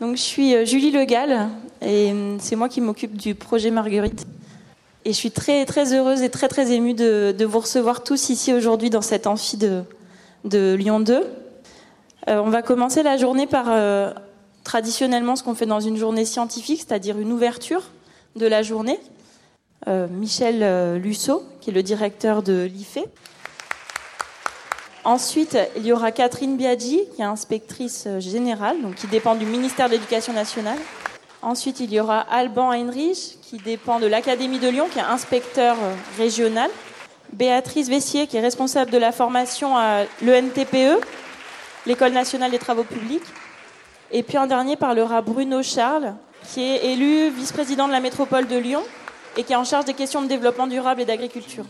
Je 0.00 0.16
suis 0.16 0.54
euh, 0.54 0.64
Julie 0.64 0.90
Legal 0.90 1.50
et 1.82 2.10
euh, 2.10 2.36
c'est 2.40 2.56
moi 2.56 2.70
qui 2.70 2.80
m'occupe 2.80 3.16
du 3.16 3.34
projet 3.34 3.70
Marguerite. 3.70 4.26
Et 5.04 5.12
je 5.12 5.16
suis 5.16 5.30
très, 5.30 5.66
très 5.66 5.92
heureuse 5.92 6.22
et 6.22 6.30
très, 6.30 6.48
très 6.48 6.72
émue 6.72 6.94
de, 6.94 7.44
vous 7.44 7.60
recevoir 7.60 8.02
tous 8.02 8.30
ici 8.30 8.54
aujourd'hui 8.54 8.88
dans 8.88 9.02
cet 9.02 9.26
amphi 9.26 9.58
de, 9.58 9.82
de 10.44 10.74
Lyon 10.74 11.00
2. 11.00 11.14
Euh, 11.14 11.22
on 12.38 12.48
va 12.48 12.62
commencer 12.62 13.02
la 13.02 13.18
journée 13.18 13.46
par 13.46 13.66
traditionnellement 14.64 15.36
ce 15.36 15.42
qu'on 15.42 15.54
fait 15.54 15.66
dans 15.66 15.80
une 15.80 15.96
journée 15.96 16.24
scientifique, 16.24 16.84
c'est-à-dire 16.86 17.18
une 17.18 17.32
ouverture 17.32 17.82
de 18.36 18.46
la 18.46 18.62
journée. 18.62 18.98
Euh, 19.88 20.06
Michel 20.08 20.62
euh, 20.62 20.96
Lusso, 20.96 21.42
qui 21.60 21.70
est 21.70 21.72
le 21.72 21.82
directeur 21.82 22.42
de 22.42 22.70
l'IFE. 22.72 22.98
Ensuite, 25.02 25.58
il 25.76 25.84
y 25.84 25.92
aura 25.92 26.12
Catherine 26.12 26.56
Biaggi, 26.56 27.00
qui 27.16 27.22
est 27.22 27.24
inspectrice 27.24 28.04
euh, 28.06 28.20
générale, 28.20 28.76
qui 28.96 29.08
dépend 29.08 29.34
du 29.34 29.44
ministère 29.44 29.88
de 29.88 29.94
l'Éducation 29.94 30.32
nationale. 30.32 30.78
Ensuite, 31.42 31.80
il 31.80 31.92
y 31.92 31.98
aura 31.98 32.20
Alban 32.20 32.70
Heinrich, 32.70 33.38
qui 33.42 33.56
dépend 33.56 33.98
de 33.98 34.06
l'Académie 34.06 34.60
de 34.60 34.68
Lyon, 34.68 34.86
qui 34.92 35.00
est 35.00 35.02
inspecteur 35.02 35.76
régional. 36.16 36.70
Béatrice 37.32 37.88
Vessier, 37.88 38.28
qui 38.28 38.36
est 38.36 38.40
responsable 38.40 38.92
de 38.92 38.98
la 38.98 39.10
formation 39.10 39.76
à 39.76 40.04
l'ENTPE, 40.24 41.04
l'École 41.86 42.12
nationale 42.12 42.52
des 42.52 42.60
travaux 42.60 42.84
publics. 42.84 43.24
Et 44.12 44.22
puis 44.22 44.38
en 44.38 44.46
dernier 44.46 44.76
parlera 44.76 45.22
Bruno 45.22 45.62
Charles, 45.64 46.14
qui 46.52 46.62
est 46.62 46.92
élu 46.92 47.30
vice-président 47.30 47.88
de 47.88 47.92
la 47.92 48.00
métropole 48.00 48.46
de 48.46 48.56
Lyon 48.56 48.84
et 49.36 49.44
qui 49.44 49.52
est 49.52 49.56
en 49.56 49.64
charge 49.64 49.84
des 49.84 49.94
questions 49.94 50.22
de 50.22 50.26
développement 50.26 50.66
durable 50.66 51.00
et 51.00 51.04
d'agriculture. 51.04 51.64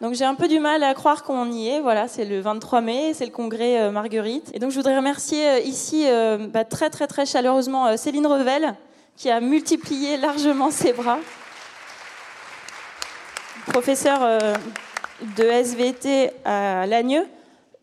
Donc 0.00 0.14
j'ai 0.14 0.24
un 0.24 0.36
peu 0.36 0.46
du 0.46 0.60
mal 0.60 0.84
à 0.84 0.94
croire 0.94 1.24
qu'on 1.24 1.50
y 1.50 1.68
est. 1.68 1.80
Voilà, 1.80 2.06
c'est 2.06 2.24
le 2.24 2.40
23 2.40 2.80
mai, 2.80 3.14
c'est 3.14 3.26
le 3.26 3.32
congrès 3.32 3.80
euh, 3.80 3.90
Marguerite. 3.90 4.50
Et 4.54 4.60
donc 4.60 4.70
je 4.70 4.76
voudrais 4.76 4.96
remercier 4.96 5.48
euh, 5.48 5.58
ici 5.58 6.04
euh, 6.06 6.38
bah, 6.38 6.64
très 6.64 6.88
très 6.88 7.08
très 7.08 7.26
chaleureusement 7.26 7.96
Céline 7.96 8.26
Revel 8.26 8.76
qui 9.16 9.28
a 9.28 9.40
multiplié 9.40 10.16
largement 10.16 10.70
ses 10.70 10.92
bras. 10.92 11.18
Professeur 13.66 14.20
de 15.36 15.44
SVT 15.44 16.30
à 16.44 16.86
Lagneux. 16.86 17.26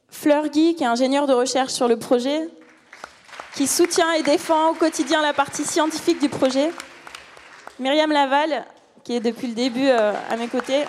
Fleur 0.10 0.48
Guy 0.48 0.76
qui 0.76 0.84
est 0.84 0.88
ingénieur 0.88 1.28
de 1.28 1.34
recherche 1.34 1.74
sur 1.74 1.90
le 1.90 1.98
projet, 1.98 2.48
qui 3.54 3.68
soutient 3.68 4.14
et 4.14 4.24
défend 4.24 4.70
au 4.70 4.74
quotidien 4.74 5.22
la 5.22 5.34
partie 5.34 5.66
scientifique 5.66 6.20
du 6.20 6.30
projet. 6.30 6.72
Myriam 7.80 8.12
Laval, 8.12 8.66
qui 9.06 9.16
est 9.16 9.22
depuis 9.22 9.48
le 9.48 9.54
début 9.54 9.88
euh, 9.88 10.12
à 10.30 10.36
mes 10.36 10.48
côtés. 10.48 10.84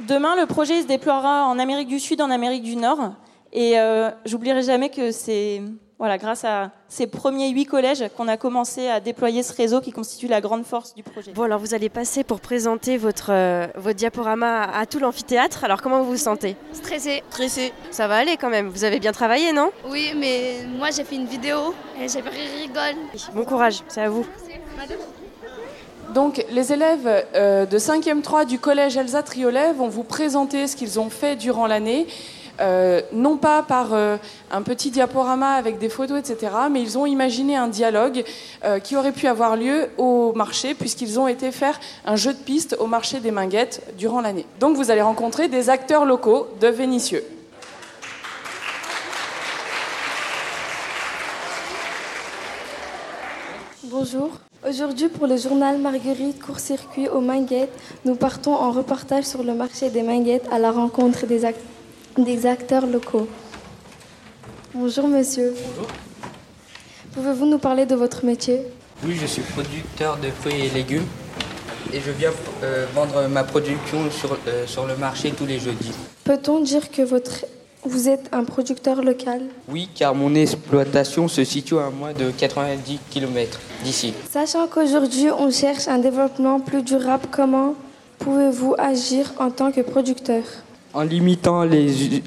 Demain, 0.00 0.34
le 0.36 0.44
projet 0.44 0.82
se 0.82 0.86
déploiera 0.86 1.44
en 1.46 1.58
Amérique 1.58 1.88
du 1.88 2.00
Sud, 2.00 2.20
en 2.20 2.30
Amérique 2.30 2.64
du 2.64 2.74
Nord. 2.74 3.12
Et 3.52 3.78
euh, 3.78 4.10
j'oublierai 4.24 4.64
jamais 4.64 4.90
que 4.90 5.12
c'est 5.12 5.62
voilà, 6.00 6.18
grâce 6.18 6.44
à 6.44 6.72
ces 6.88 7.06
premiers 7.06 7.50
huit 7.50 7.66
collèges 7.66 8.04
qu'on 8.16 8.26
a 8.26 8.36
commencé 8.36 8.88
à 8.88 8.98
déployer 8.98 9.44
ce 9.44 9.54
réseau 9.54 9.80
qui 9.80 9.92
constitue 9.92 10.26
la 10.26 10.40
grande 10.40 10.64
force 10.64 10.96
du 10.96 11.04
projet. 11.04 11.32
Bon, 11.32 11.44
alors 11.44 11.60
vous 11.60 11.72
allez 11.72 11.88
passer 11.88 12.24
pour 12.24 12.40
présenter 12.40 12.96
votre, 12.96 13.30
euh, 13.30 13.68
votre 13.76 13.96
diaporama 13.96 14.64
à 14.64 14.86
tout 14.86 14.98
l'amphithéâtre. 14.98 15.62
Alors 15.62 15.80
comment 15.80 16.00
vous 16.00 16.10
vous 16.10 16.16
sentez? 16.16 16.56
Stressé. 16.72 17.22
Stressé. 17.30 17.72
Ça 17.92 18.08
va 18.08 18.16
aller 18.16 18.36
quand 18.36 18.50
même. 18.50 18.68
Vous 18.68 18.82
avez 18.82 18.98
bien 18.98 19.12
travaillé, 19.12 19.52
non? 19.52 19.70
Oui, 19.88 20.12
mais 20.16 20.66
moi 20.76 20.90
j'ai 20.90 21.04
fait 21.04 21.14
une 21.14 21.26
vidéo 21.26 21.72
et 22.00 22.08
j'ai 22.08 22.20
rigole. 22.20 22.96
Bon 23.32 23.44
courage, 23.44 23.78
c'est 23.86 24.00
à 24.00 24.10
vous. 24.10 24.26
Donc, 26.14 26.44
les 26.50 26.72
élèves 26.72 27.26
euh, 27.34 27.66
de 27.66 27.78
5e 27.78 28.22
3 28.22 28.44
du 28.44 28.58
collège 28.58 28.96
Elsa 28.96 29.22
Triolet 29.22 29.72
vont 29.72 29.88
vous 29.88 30.04
présenter 30.04 30.68
ce 30.68 30.76
qu'ils 30.76 31.00
ont 31.00 31.10
fait 31.10 31.34
durant 31.34 31.66
l'année. 31.66 32.06
Euh, 32.60 33.00
non 33.12 33.36
pas 33.36 33.64
par 33.64 33.94
euh, 33.94 34.16
un 34.52 34.62
petit 34.62 34.92
diaporama 34.92 35.54
avec 35.54 35.78
des 35.78 35.88
photos, 35.88 36.20
etc., 36.20 36.52
mais 36.70 36.82
ils 36.82 36.96
ont 36.98 37.04
imaginé 37.04 37.56
un 37.56 37.66
dialogue 37.66 38.22
qui 38.84 38.96
aurait 38.96 39.12
pu 39.12 39.26
avoir 39.26 39.56
lieu 39.56 39.88
au 39.98 40.32
marché, 40.34 40.74
puisqu'ils 40.74 41.18
ont 41.18 41.26
été 41.26 41.50
faire 41.50 41.80
un 42.04 42.14
jeu 42.14 42.32
de 42.32 42.38
piste 42.38 42.76
au 42.78 42.86
marché 42.86 43.18
des 43.18 43.32
Minguettes 43.32 43.82
durant 43.98 44.20
l'année. 44.20 44.46
Donc 44.60 44.76
vous 44.76 44.92
allez 44.92 45.02
rencontrer 45.02 45.48
des 45.48 45.68
acteurs 45.68 46.04
locaux 46.04 46.46
de 46.60 46.68
Vénissieux. 46.68 47.24
Bonjour, 53.82 54.30
Aujourd'hui, 54.66 55.08
pour 55.08 55.26
le 55.26 55.36
journal 55.36 55.78
Marguerite 55.78 56.42
Court-Circuit 56.42 57.08
aux 57.08 57.20
Minguettes, 57.20 57.72
nous 58.06 58.14
partons 58.14 58.54
en 58.54 58.70
reportage 58.70 59.24
sur 59.24 59.42
le 59.42 59.52
marché 59.52 59.90
des 59.90 60.02
Minguettes 60.02 60.46
à 60.50 60.58
la 60.58 60.72
rencontre 60.72 61.26
des, 61.26 61.42
des 62.16 62.46
acteurs 62.46 62.86
locaux. 62.86 63.28
Bonjour 64.72 65.06
monsieur. 65.06 65.52
Bonjour. 65.54 65.86
Pouvez-vous 67.12 67.44
nous 67.44 67.58
parler 67.58 67.84
de 67.84 67.94
votre 67.94 68.24
métier? 68.24 68.62
Oui, 69.04 69.16
je 69.20 69.26
suis 69.26 69.42
producteur 69.42 70.16
de 70.16 70.30
fruits 70.30 70.64
et 70.64 70.70
légumes 70.70 71.06
et 71.92 72.00
je 72.00 72.10
viens 72.12 72.32
euh, 72.62 72.86
vendre 72.94 73.28
ma 73.28 73.44
production 73.44 74.10
sur, 74.10 74.32
euh, 74.48 74.66
sur 74.66 74.86
le 74.86 74.96
marché 74.96 75.30
tous 75.32 75.44
les 75.44 75.58
jeudis. 75.58 75.92
Peut-on 76.24 76.60
dire 76.60 76.90
que 76.90 77.02
votre 77.02 77.44
vous 77.84 78.08
êtes 78.08 78.28
un 78.32 78.44
producteur 78.44 79.02
local 79.02 79.42
Oui, 79.68 79.88
car 79.94 80.14
mon 80.14 80.34
exploitation 80.34 81.28
se 81.28 81.44
situe 81.44 81.78
à 81.78 81.90
moins 81.90 82.12
de 82.12 82.30
90 82.30 82.98
km 83.10 83.60
d'ici. 83.84 84.14
Sachant 84.30 84.66
qu'aujourd'hui 84.66 85.26
on 85.30 85.50
cherche 85.50 85.88
un 85.88 85.98
développement 85.98 86.60
plus 86.60 86.82
durable, 86.82 87.26
comment 87.30 87.74
pouvez-vous 88.18 88.74
agir 88.78 89.32
en 89.38 89.50
tant 89.50 89.70
que 89.70 89.80
producteur? 89.80 90.42
En 90.94 91.02
limitant 91.02 91.64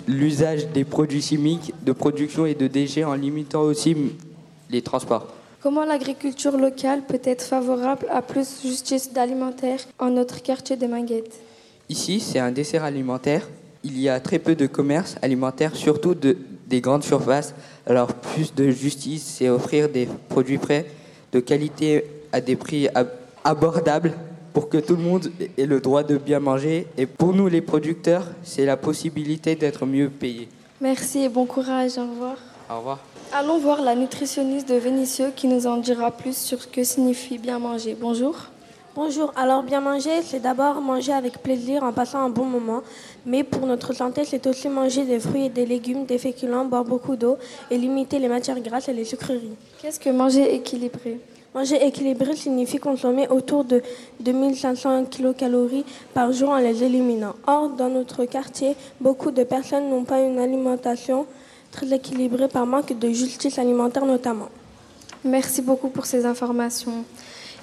l'usage 0.08 0.68
des 0.68 0.84
produits 0.84 1.22
chimiques 1.22 1.74
de 1.84 1.94
production 1.94 2.46
et 2.46 2.54
de 2.54 2.68
déchets, 2.68 3.06
en 3.06 3.14
limitant 3.14 3.62
aussi 3.62 3.96
les 4.70 4.82
transports. 4.82 5.28
Comment 5.62 5.86
l'agriculture 5.86 6.58
locale 6.58 7.02
peut 7.08 7.22
être 7.24 7.42
favorable 7.44 8.06
à 8.12 8.22
plus 8.22 8.62
de 8.64 8.70
justice 8.70 9.10
alimentaire 9.16 9.80
en 10.00 10.10
notre 10.10 10.42
quartier 10.44 10.76
de 10.76 10.86
Minguettes 10.86 11.40
Ici, 11.90 12.20
c'est 12.20 12.40
un 12.40 12.52
dessert 12.52 12.84
alimentaire 12.84 13.48
il 13.84 14.00
y 14.00 14.10
a 14.10 14.20
très 14.20 14.40
peu 14.40 14.56
de 14.56 14.68
commerce 14.68 15.16
alimentaire, 15.22 15.76
surtout 15.76 16.14
de, 16.16 16.38
des 16.68 16.82
grandes 16.82 17.04
surfaces. 17.04 17.54
Alors 17.86 18.14
plus 18.14 18.54
de 18.54 18.70
justice, 18.70 19.24
c'est 19.24 19.50
offrir 19.50 19.90
des 19.90 20.08
produits 20.30 20.58
prêts 20.58 20.86
de 21.32 21.40
qualité 21.40 22.06
à 22.32 22.42
des 22.42 22.56
prix 22.56 22.88
abordables 23.44 24.14
pour 24.54 24.70
que 24.70 24.78
tout 24.78 24.96
le 24.96 25.04
monde 25.04 25.32
ait 25.58 25.66
le 25.66 25.80
droit 25.80 26.04
de 26.04 26.18
bien 26.18 26.40
manger. 26.40 26.88
Et 26.98 27.06
pour 27.06 27.34
nous 27.34 27.48
les 27.48 27.62
producteurs, 27.62 28.26
c'est 28.44 28.66
la 28.66 28.78
possibilité 28.78 29.56
d'être 29.56 29.86
mieux 29.86 30.10
payés. 30.10 30.50
Merci 30.82 31.20
et 31.20 31.30
bon 31.30 31.46
courage. 31.46 31.98
Au 31.98 32.10
revoir. 32.10 32.38
Au 32.70 32.78
revoir. 32.78 33.00
Allons 33.34 33.60
voir 33.60 33.82
la 33.82 33.96
nutritionniste 33.96 34.70
de 34.70 34.76
Vénitieux 34.76 35.32
qui 35.36 35.48
nous 35.48 35.68
en 35.68 35.78
dira 35.78 36.12
plus 36.12 36.36
sur 36.36 36.62
ce 36.62 36.68
que 36.68 36.84
signifie 36.84 37.38
bien 37.38 37.60
manger. 37.60 37.96
Bonjour. 38.00 38.48
Bonjour, 38.96 39.32
alors 39.36 39.62
bien 39.62 39.80
manger, 39.80 40.24
c'est 40.24 40.40
d'abord 40.40 40.82
manger 40.82 41.14
avec 41.14 41.38
plaisir 41.44 41.84
en 41.84 41.94
passant 41.94 42.18
un 42.18 42.30
bon 42.30 42.46
moment, 42.46 42.82
mais 43.28 43.44
pour 43.44 43.68
notre 43.68 43.94
santé, 43.94 44.24
c'est 44.24 44.48
aussi 44.48 44.70
manger 44.70 45.04
des 45.04 45.20
fruits 45.20 45.46
et 45.46 45.50
des 45.50 45.66
légumes, 45.66 46.06
des 46.06 46.18
féculents, 46.18 46.64
boire 46.64 46.86
beaucoup 46.86 47.18
d'eau 47.18 47.38
et 47.70 47.78
limiter 47.78 48.20
les 48.20 48.30
matières 48.30 48.60
grasses 48.62 48.88
et 48.88 48.94
les 48.94 49.04
sucreries. 49.04 49.52
Qu'est-ce 49.82 50.00
que 50.00 50.10
manger 50.10 50.56
équilibré? 50.56 51.20
Manger 51.54 51.86
équilibré 51.86 52.38
signifie 52.38 52.78
consommer 52.78 53.28
autour 53.28 53.66
de 53.66 53.82
2500 54.22 55.06
kcal 55.06 55.56
par 56.14 56.32
jour 56.32 56.50
en 56.50 56.58
les 56.58 56.84
éliminant. 56.84 57.36
Or, 57.46 57.70
dans 57.70 57.90
notre 57.90 58.24
quartier, 58.24 58.76
beaucoup 59.02 59.32
de 59.32 59.44
personnes 59.44 59.90
n'ont 59.90 60.06
pas 60.06 60.22
une 60.22 60.40
alimentation 60.40 61.26
très 61.72 61.94
équilibrée 61.94 62.48
par 62.48 62.66
manque 62.66 62.98
de 62.98 63.10
justice 63.10 63.60
alimentaire 63.60 64.06
notamment. 64.06 64.48
Merci 65.26 65.62
beaucoup 65.62 65.90
pour 65.90 66.06
ces 66.06 66.26
informations. 66.26 67.04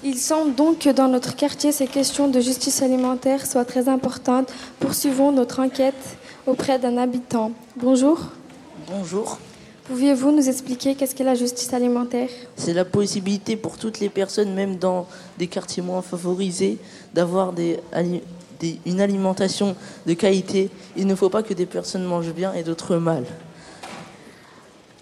Il 0.03 0.17
semble 0.17 0.55
donc 0.55 0.79
que 0.79 0.89
dans 0.89 1.07
notre 1.07 1.35
quartier, 1.35 1.71
ces 1.71 1.87
questions 1.87 2.27
de 2.27 2.39
justice 2.39 2.81
alimentaire 2.81 3.45
soient 3.45 3.65
très 3.65 3.89
importantes. 3.89 4.51
Poursuivons 4.79 5.31
notre 5.31 5.59
enquête 5.59 6.17
auprès 6.45 6.77
d'un 6.77 6.97
habitant. 6.97 7.51
Bonjour. 7.75 8.19
Bonjour. 8.87 9.39
Pouviez-vous 9.85 10.31
nous 10.31 10.49
expliquer 10.49 10.95
qu'est-ce 10.95 11.15
qu'est 11.15 11.23
la 11.23 11.35
justice 11.35 11.71
alimentaire? 11.73 12.29
C'est 12.55 12.73
la 12.73 12.85
possibilité 12.85 13.55
pour 13.55 13.77
toutes 13.77 13.99
les 13.99 14.09
personnes, 14.09 14.53
même 14.53 14.77
dans 14.77 15.07
des 15.37 15.47
quartiers 15.47 15.83
moins 15.83 16.01
favorisés, 16.01 16.77
d'avoir 17.13 17.53
des, 17.53 17.79
une 18.85 19.01
alimentation 19.01 19.75
de 20.05 20.13
qualité. 20.13 20.69
Il 20.97 21.07
ne 21.07 21.15
faut 21.15 21.29
pas 21.29 21.43
que 21.43 21.53
des 21.53 21.67
personnes 21.67 22.03
mangent 22.03 22.33
bien 22.33 22.53
et 22.53 22.63
d'autres 22.63 22.97
mal. 22.97 23.25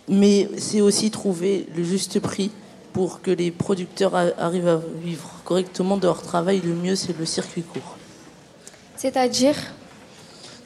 Mais 0.10 0.50
c'est 0.58 0.82
aussi 0.82 1.12
trouver 1.12 1.66
le 1.76 1.84
juste 1.84 2.20
prix 2.20 2.52
pour 2.94 3.22
que 3.22 3.32
les 3.32 3.52
producteurs 3.52 4.16
arrivent 4.16 4.68
à 4.68 4.80
vivre 5.04 5.30
correctement 5.44 5.98
de 5.98 6.06
leur 6.06 6.22
travail. 6.22 6.62
Le 6.64 6.76
mieux, 6.76 6.96
c'est 6.96 7.18
le 7.18 7.26
circuit 7.26 7.64
court. 7.64 7.98
C'est-à-dire 8.96 9.56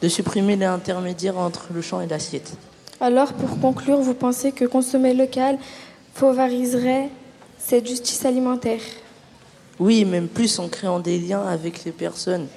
De 0.02 0.10
supprimer 0.10 0.56
les 0.56 0.66
intermédiaires 0.66 1.38
entre 1.38 1.70
le 1.74 1.82
champ 1.82 2.02
et 2.02 2.08
l'assiette. 2.08 2.54
Alors, 3.00 3.34
pour 3.34 3.60
conclure, 3.60 4.00
vous 4.00 4.14
pensez 4.14 4.52
que 4.52 4.66
consommer 4.66 5.14
local 5.14 5.58
favoriserait 6.14 7.10
cette 7.58 7.88
justice 7.88 8.26
alimentaire? 8.26 8.82
Oui, 9.80 10.06
même 10.06 10.28
plus 10.28 10.60
en 10.60 10.68
créant 10.68 11.00
des 11.00 11.20
liens 11.20 11.46
avec 11.46 11.86
les 11.86 11.92
personnes, 11.92 12.48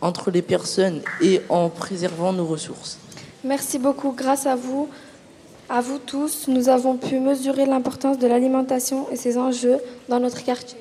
entre 0.00 0.30
les 0.30 0.42
personnes 0.42 1.02
et 1.20 1.40
en 1.48 1.68
préservant 1.68 2.32
nos 2.32 2.46
ressources. 2.46 2.98
Merci 3.44 3.78
beaucoup. 3.78 4.12
Grâce 4.12 4.46
à 4.46 4.56
vous, 4.56 4.88
à 5.68 5.80
vous 5.80 5.98
tous, 5.98 6.48
nous 6.48 6.68
avons 6.68 6.96
pu 6.96 7.18
mesurer 7.18 7.66
l'importance 7.66 8.18
de 8.18 8.26
l'alimentation 8.26 9.08
et 9.10 9.16
ses 9.16 9.38
enjeux 9.38 9.78
dans 10.08 10.20
notre 10.20 10.44
quartier. 10.44 10.78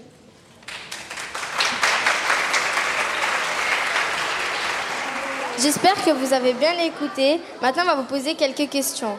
J'espère 5.60 5.96
que 6.04 6.12
vous 6.12 6.34
avez 6.34 6.54
bien 6.54 6.74
écouté. 6.86 7.40
Maintenant, 7.62 7.84
on 7.84 7.88
va 7.88 7.96
vous 7.96 8.04
poser 8.04 8.36
quelques 8.36 8.70
questions. 8.70 9.16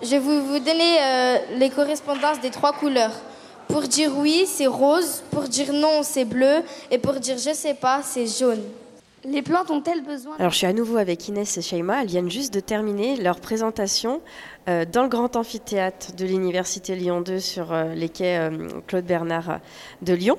Je 0.00 0.08
vais 0.08 0.18
vous 0.18 0.58
donner 0.58 0.96
euh, 1.00 1.38
les 1.58 1.68
correspondances 1.68 2.40
des 2.40 2.50
trois 2.50 2.72
couleurs. 2.72 3.12
Pour 3.68 3.82
dire 3.82 4.10
oui, 4.16 4.46
c'est 4.46 4.66
rose. 4.66 5.22
Pour 5.30 5.42
dire 5.42 5.72
non, 5.72 6.02
c'est 6.02 6.24
bleu. 6.24 6.62
Et 6.90 6.98
pour 6.98 7.14
dire 7.14 7.36
je 7.36 7.52
sais 7.52 7.74
pas, 7.74 8.00
c'est 8.02 8.26
jaune. 8.26 8.62
Les 9.24 9.42
plantes 9.42 9.70
ont-elles 9.70 10.02
besoin 10.02 10.34
Alors, 10.38 10.50
je 10.50 10.58
suis 10.58 10.66
à 10.66 10.72
nouveau 10.72 10.96
avec 10.96 11.28
Inès 11.28 11.56
et 11.56 11.62
Shaima. 11.62 12.02
Elles 12.02 12.08
viennent 12.08 12.30
juste 12.30 12.52
de 12.52 12.60
terminer 12.60 13.16
leur 13.16 13.40
présentation 13.40 14.20
euh, 14.68 14.84
dans 14.84 15.04
le 15.04 15.08
grand 15.08 15.36
amphithéâtre 15.36 16.14
de 16.16 16.24
l'Université 16.24 16.96
Lyon 16.96 17.20
2 17.20 17.38
sur 17.38 17.72
euh, 17.72 17.94
les 17.94 18.08
quais 18.08 18.50
Claude 18.86 19.04
Bernard 19.04 19.60
de 20.02 20.14
Lyon 20.14 20.36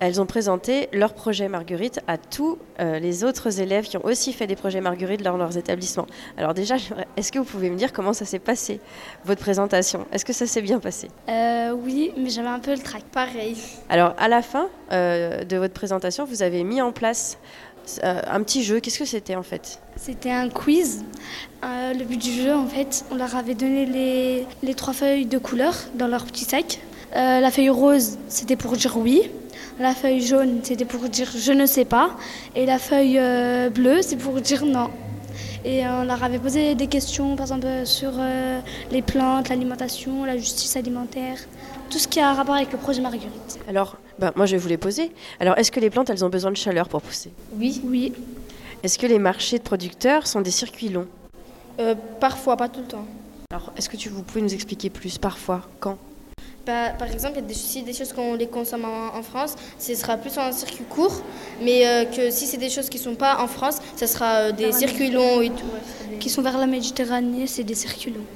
elles 0.00 0.20
ont 0.20 0.26
présenté 0.26 0.88
leur 0.92 1.12
projet 1.12 1.48
Marguerite 1.48 2.00
à 2.08 2.16
tous 2.16 2.58
euh, 2.80 2.98
les 2.98 3.22
autres 3.22 3.60
élèves 3.60 3.84
qui 3.84 3.98
ont 3.98 4.04
aussi 4.04 4.32
fait 4.32 4.46
des 4.46 4.56
projets 4.56 4.80
Marguerite 4.80 5.22
dans 5.22 5.36
leurs 5.36 5.58
établissements. 5.58 6.06
Alors 6.38 6.54
déjà, 6.54 6.76
est-ce 7.16 7.30
que 7.30 7.38
vous 7.38 7.44
pouvez 7.44 7.68
me 7.68 7.76
dire 7.76 7.92
comment 7.92 8.14
ça 8.14 8.24
s'est 8.24 8.38
passé, 8.38 8.80
votre 9.26 9.42
présentation? 9.42 10.06
Est-ce 10.10 10.24
que 10.24 10.32
ça 10.32 10.46
s'est 10.46 10.62
bien 10.62 10.80
passé? 10.80 11.08
Euh, 11.28 11.72
Oui, 11.72 12.12
mais 12.16 12.30
j'avais 12.30 12.48
un 12.48 12.60
peu 12.60 12.72
le 12.72 12.78
trac, 12.78 13.04
pareil. 13.12 13.56
Alors 13.90 14.14
à 14.16 14.28
la 14.28 14.40
fin 14.40 14.68
euh, 14.90 15.44
de 15.44 15.56
votre 15.58 15.74
présentation, 15.74 16.24
vous 16.24 16.42
avez 16.42 16.64
mis 16.64 16.80
en 16.80 16.92
place 16.92 17.38
un 18.02 18.42
petit 18.42 18.62
jeu. 18.62 18.80
Qu'est-ce 18.80 18.98
que 18.98 19.04
c'était 19.04 19.36
en 19.36 19.42
fait? 19.42 19.80
C'était 19.96 20.30
un 20.30 20.48
quiz. 20.48 21.04
le 21.62 22.04
but 22.04 22.20
du 22.20 22.32
jeu, 22.32 22.54
en 22.54 22.66
fait, 22.66 23.04
on 23.10 23.16
leur 23.16 23.34
avait 23.36 23.54
donné 23.54 23.86
les, 23.86 24.46
les 24.62 24.74
trois 24.74 24.94
feuilles 24.94 25.26
de 25.26 25.38
couleur 25.38 25.74
dans 25.94 26.06
leur 26.06 26.24
petit 26.24 26.44
sac. 26.44 26.80
la 27.14 27.50
feuille 27.50 27.70
rose, 27.70 28.18
c'était 28.28 28.56
pour 28.56 28.76
dire 28.76 28.96
oui. 28.96 29.30
La 29.80 29.94
feuille 29.94 30.20
jaune, 30.20 30.60
c'était 30.62 30.84
pour 30.84 31.08
dire 31.08 31.30
je 31.34 31.52
ne 31.52 31.64
sais 31.64 31.86
pas. 31.86 32.10
Et 32.54 32.66
la 32.66 32.78
feuille 32.78 33.18
euh, 33.18 33.70
bleue, 33.70 34.02
c'est 34.02 34.16
pour 34.16 34.38
dire 34.42 34.66
non. 34.66 34.90
Et 35.64 35.86
on 35.86 36.04
leur 36.04 36.22
avait 36.24 36.38
posé 36.38 36.74
des 36.74 36.86
questions, 36.86 37.36
par 37.36 37.44
exemple, 37.44 37.66
sur 37.84 38.12
euh, 38.18 38.60
les 38.90 39.02
plantes, 39.02 39.48
l'alimentation, 39.48 40.24
la 40.24 40.36
justice 40.36 40.76
alimentaire, 40.76 41.36
tout 41.90 41.98
ce 41.98 42.08
qui 42.08 42.18
a 42.20 42.30
un 42.30 42.34
rapport 42.34 42.54
avec 42.54 42.72
le 42.72 42.78
projet 42.78 43.02
Marguerite. 43.02 43.58
Alors, 43.68 43.96
ben, 44.18 44.32
moi 44.36 44.46
je 44.46 44.52
vais 44.52 44.58
vous 44.58 44.68
les 44.68 44.76
poser. 44.78 45.12
Alors, 45.38 45.58
est-ce 45.58 45.70
que 45.70 45.80
les 45.80 45.90
plantes, 45.90 46.08
elles 46.10 46.24
ont 46.24 46.28
besoin 46.30 46.50
de 46.50 46.56
chaleur 46.56 46.88
pour 46.88 47.02
pousser? 47.02 47.30
Oui. 47.54 47.80
Oui. 47.84 48.12
Est-ce 48.82 48.98
que 48.98 49.06
les 49.06 49.18
marchés 49.18 49.58
de 49.58 49.62
producteurs 49.62 50.26
sont 50.26 50.40
des 50.40 50.50
circuits 50.50 50.88
longs? 50.88 51.08
Euh, 51.78 51.94
Parfois, 52.20 52.56
pas 52.56 52.68
tout 52.68 52.80
le 52.80 52.86
temps. 52.86 53.04
Alors, 53.50 53.72
est-ce 53.76 53.88
que 53.88 53.96
tu, 53.96 54.08
vous 54.08 54.22
pouvez 54.22 54.40
nous 54.40 54.54
expliquer 54.54 54.88
plus? 54.90 55.18
Parfois? 55.18 55.62
Quand? 55.80 55.98
Bah, 56.70 56.90
par 56.96 57.10
exemple, 57.10 57.34
il 57.36 57.42
y 57.42 57.44
a 57.44 57.48
des, 57.48 57.54
si 57.54 57.82
des 57.82 57.92
choses 57.92 58.12
qu'on 58.12 58.34
les 58.34 58.46
consomme 58.46 58.84
en, 58.84 59.22
France, 59.22 59.56
ce 59.78 59.94
sera 59.94 60.16
plus 60.16 60.36
en 60.38 60.52
circuit 60.52 60.84
court, 60.84 61.20
mais 61.60 61.78
euh, 61.84 62.04
que 62.04 62.30
si 62.30 62.46
c'est 62.46 62.58
des 62.58 62.70
choses 62.70 62.88
qui 62.88 62.98
ne 62.98 63.02
sont 63.02 63.16
pas 63.16 63.42
en 63.42 63.48
France, 63.48 63.78
ce 63.96 64.06
sera 64.06 64.30
euh, 64.34 64.52
des 64.52 64.70
circuits 64.70 65.10
longs 65.10 65.40
et 65.40 65.50
tout. 65.50 65.72
Qui 66.20 66.28
sont 66.30 66.42
vers 66.42 66.58
la 66.58 66.66
Méditerranée, 66.66 67.46
c'est 67.48 67.64
des 67.64 67.74
circuits 67.74 68.12
longs. 68.12 68.28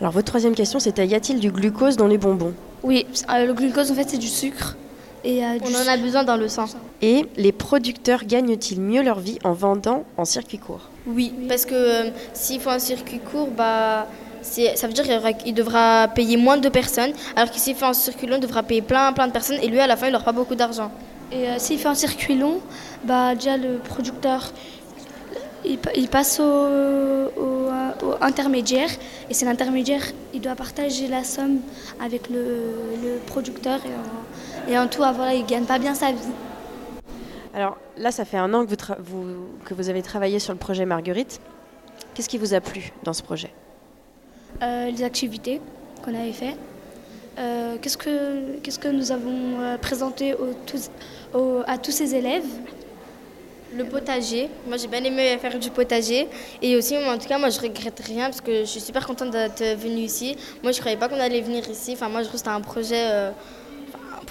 Alors 0.00 0.12
votre 0.12 0.26
troisième 0.26 0.54
question, 0.54 0.78
c'était 0.78 1.06
y 1.06 1.14
a-t-il 1.14 1.40
du 1.40 1.50
glucose 1.50 1.96
dans 1.96 2.06
les 2.06 2.18
bonbons? 2.18 2.54
Oui, 2.84 3.06
euh, 3.30 3.46
le 3.46 3.52
glucose 3.52 3.90
en 3.90 3.94
fait 3.94 4.08
c'est 4.08 4.18
du 4.18 4.28
sucre. 4.28 4.76
Et, 5.24 5.42
On 5.42 5.74
en 5.74 5.88
a 5.88 5.96
besoin 5.96 6.22
dans 6.22 6.36
le 6.36 6.48
sang. 6.48 6.66
Et 7.00 7.24
les 7.36 7.52
producteurs 7.52 8.24
gagnent-ils 8.24 8.80
mieux 8.80 9.02
leur 9.02 9.18
vie 9.18 9.38
en 9.42 9.54
vendant 9.54 10.04
en 10.18 10.24
circuit 10.24 10.58
court? 10.58 10.90
Oui, 11.06 11.32
parce 11.48 11.64
que 11.64 12.10
s'il 12.34 12.60
faut 12.60 12.70
un 12.70 12.78
circuit 12.78 13.20
court, 13.20 13.48
bah 13.48 14.06
ça 14.44 14.86
veut 14.86 14.92
dire 14.92 15.04
qu'il 15.38 15.54
devra 15.54 16.08
payer 16.08 16.36
moins 16.36 16.58
de 16.58 16.68
personnes, 16.68 17.12
alors 17.36 17.50
que 17.50 17.58
s'il 17.58 17.74
fait 17.74 17.86
un 17.86 17.92
circuit 17.92 18.26
long, 18.26 18.36
il 18.36 18.40
devra 18.40 18.62
payer 18.62 18.82
plein, 18.82 19.12
plein 19.12 19.26
de 19.26 19.32
personnes, 19.32 19.58
et 19.62 19.68
lui, 19.68 19.80
à 19.80 19.86
la 19.86 19.96
fin, 19.96 20.06
il 20.06 20.12
n'aura 20.12 20.24
pas 20.24 20.32
beaucoup 20.32 20.54
d'argent. 20.54 20.90
Et 21.32 21.48
euh, 21.48 21.58
s'il 21.58 21.78
fait 21.78 21.88
un 21.88 21.94
circuit 21.94 22.36
long, 22.36 22.60
bah, 23.04 23.34
déjà 23.34 23.56
le 23.56 23.78
producteur, 23.78 24.52
il, 25.64 26.08
passe 26.08 26.40
au, 26.40 27.70
intermédiaire, 28.20 28.90
et 29.30 29.34
c'est 29.34 29.46
l'intermédiaire, 29.46 30.02
il 30.34 30.40
doit 30.40 30.54
partager 30.54 31.08
la 31.08 31.24
somme 31.24 31.60
avec 32.00 32.28
le, 32.28 33.18
producteur, 33.26 33.80
et 34.68 34.78
en, 34.78 34.86
tout, 34.88 35.02
ah, 35.02 35.12
voilà, 35.12 35.34
il 35.34 35.42
ne 35.42 35.48
gagne 35.48 35.64
pas 35.64 35.78
bien 35.78 35.94
sa 35.94 36.12
vie. 36.12 36.18
Alors 37.54 37.78
là, 37.96 38.10
ça 38.10 38.24
fait 38.24 38.36
un 38.36 38.52
an 38.52 38.66
que 38.66 38.74
vous, 39.00 39.24
que 39.64 39.74
vous 39.74 39.88
avez 39.88 40.02
travaillé 40.02 40.38
sur 40.38 40.52
le 40.52 40.58
projet 40.58 40.84
Marguerite. 40.84 41.40
Qu'est-ce 42.14 42.28
qui 42.28 42.38
vous 42.38 42.52
a 42.52 42.60
plu 42.60 42.92
dans 43.04 43.12
ce 43.12 43.22
projet? 43.22 43.50
Euh, 44.62 44.90
les 44.90 45.02
activités 45.02 45.60
qu'on 46.04 46.14
avait 46.14 46.32
fait. 46.32 46.56
Euh, 47.38 47.76
qu'est-ce, 47.80 47.96
que, 47.98 48.58
qu'est-ce 48.62 48.78
que 48.78 48.88
nous 48.88 49.10
avons 49.10 49.60
euh, 49.60 49.76
présenté 49.78 50.34
à 51.66 51.78
tous 51.78 51.90
ces 51.90 52.14
élèves? 52.14 52.44
Le 53.76 53.84
potager. 53.84 54.48
Moi, 54.68 54.76
j'ai 54.76 54.86
bien 54.86 55.02
aimé 55.02 55.36
faire 55.40 55.58
du 55.58 55.70
potager. 55.70 56.28
Et 56.62 56.76
aussi, 56.76 56.96
en 56.96 57.18
tout 57.18 57.26
cas, 57.26 57.38
moi, 57.38 57.50
je 57.50 57.58
regrette 57.58 58.00
rien 58.06 58.26
parce 58.26 58.40
que 58.40 58.60
je 58.60 58.66
suis 58.66 58.80
super 58.80 59.04
contente 59.04 59.30
d'être 59.30 59.64
venue 59.76 60.02
ici. 60.02 60.36
Moi, 60.62 60.70
je 60.70 60.76
ne 60.76 60.80
croyais 60.80 60.96
pas 60.96 61.08
qu'on 61.08 61.18
allait 61.18 61.40
venir 61.40 61.68
ici. 61.68 61.94
Enfin, 61.94 62.08
moi, 62.08 62.22
je 62.22 62.28
trouve 62.28 62.40
que 62.40 62.46
c'était 62.46 62.50
un 62.50 62.60
projet. 62.60 63.32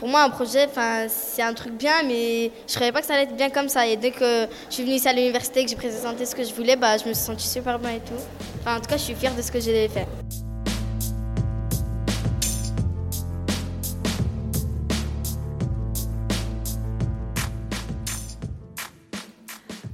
Pour 0.03 0.11
moi, 0.11 0.23
un 0.23 0.29
projet, 0.29 0.65
enfin, 0.69 1.05
c'est 1.07 1.41
un 1.41 1.53
truc 1.53 1.77
bien, 1.77 2.03
mais 2.05 2.51
je 2.67 2.73
ne 2.73 2.75
croyais 2.75 2.91
pas 2.91 2.99
que 2.99 3.07
ça 3.07 3.13
allait 3.13 3.23
être 3.23 3.37
bien 3.37 3.49
comme 3.49 3.69
ça. 3.69 3.87
Et 3.87 3.95
dès 3.95 4.11
que 4.11 4.49
je 4.67 4.73
suis 4.73 4.83
venue 4.83 4.95
ici 4.95 5.07
à 5.07 5.13
l'université, 5.13 5.63
que 5.63 5.69
j'ai 5.69 5.77
présenté 5.77 6.25
ce 6.25 6.35
que 6.35 6.43
je 6.43 6.53
voulais, 6.53 6.75
bah, 6.75 6.97
je 6.97 7.07
me 7.07 7.13
suis 7.13 7.23
sentie 7.23 7.47
super 7.47 7.79
bien 7.79 7.91
et 7.91 7.99
tout 8.01 8.11
en 8.67 8.81
tout 8.81 8.89
cas, 8.89 8.97
je 8.97 9.01
suis 9.01 9.15
fière 9.15 9.33
de 9.33 9.41
ce 9.41 9.49
que 9.49 9.61
j'ai 9.61 9.87
fait. 9.87 10.05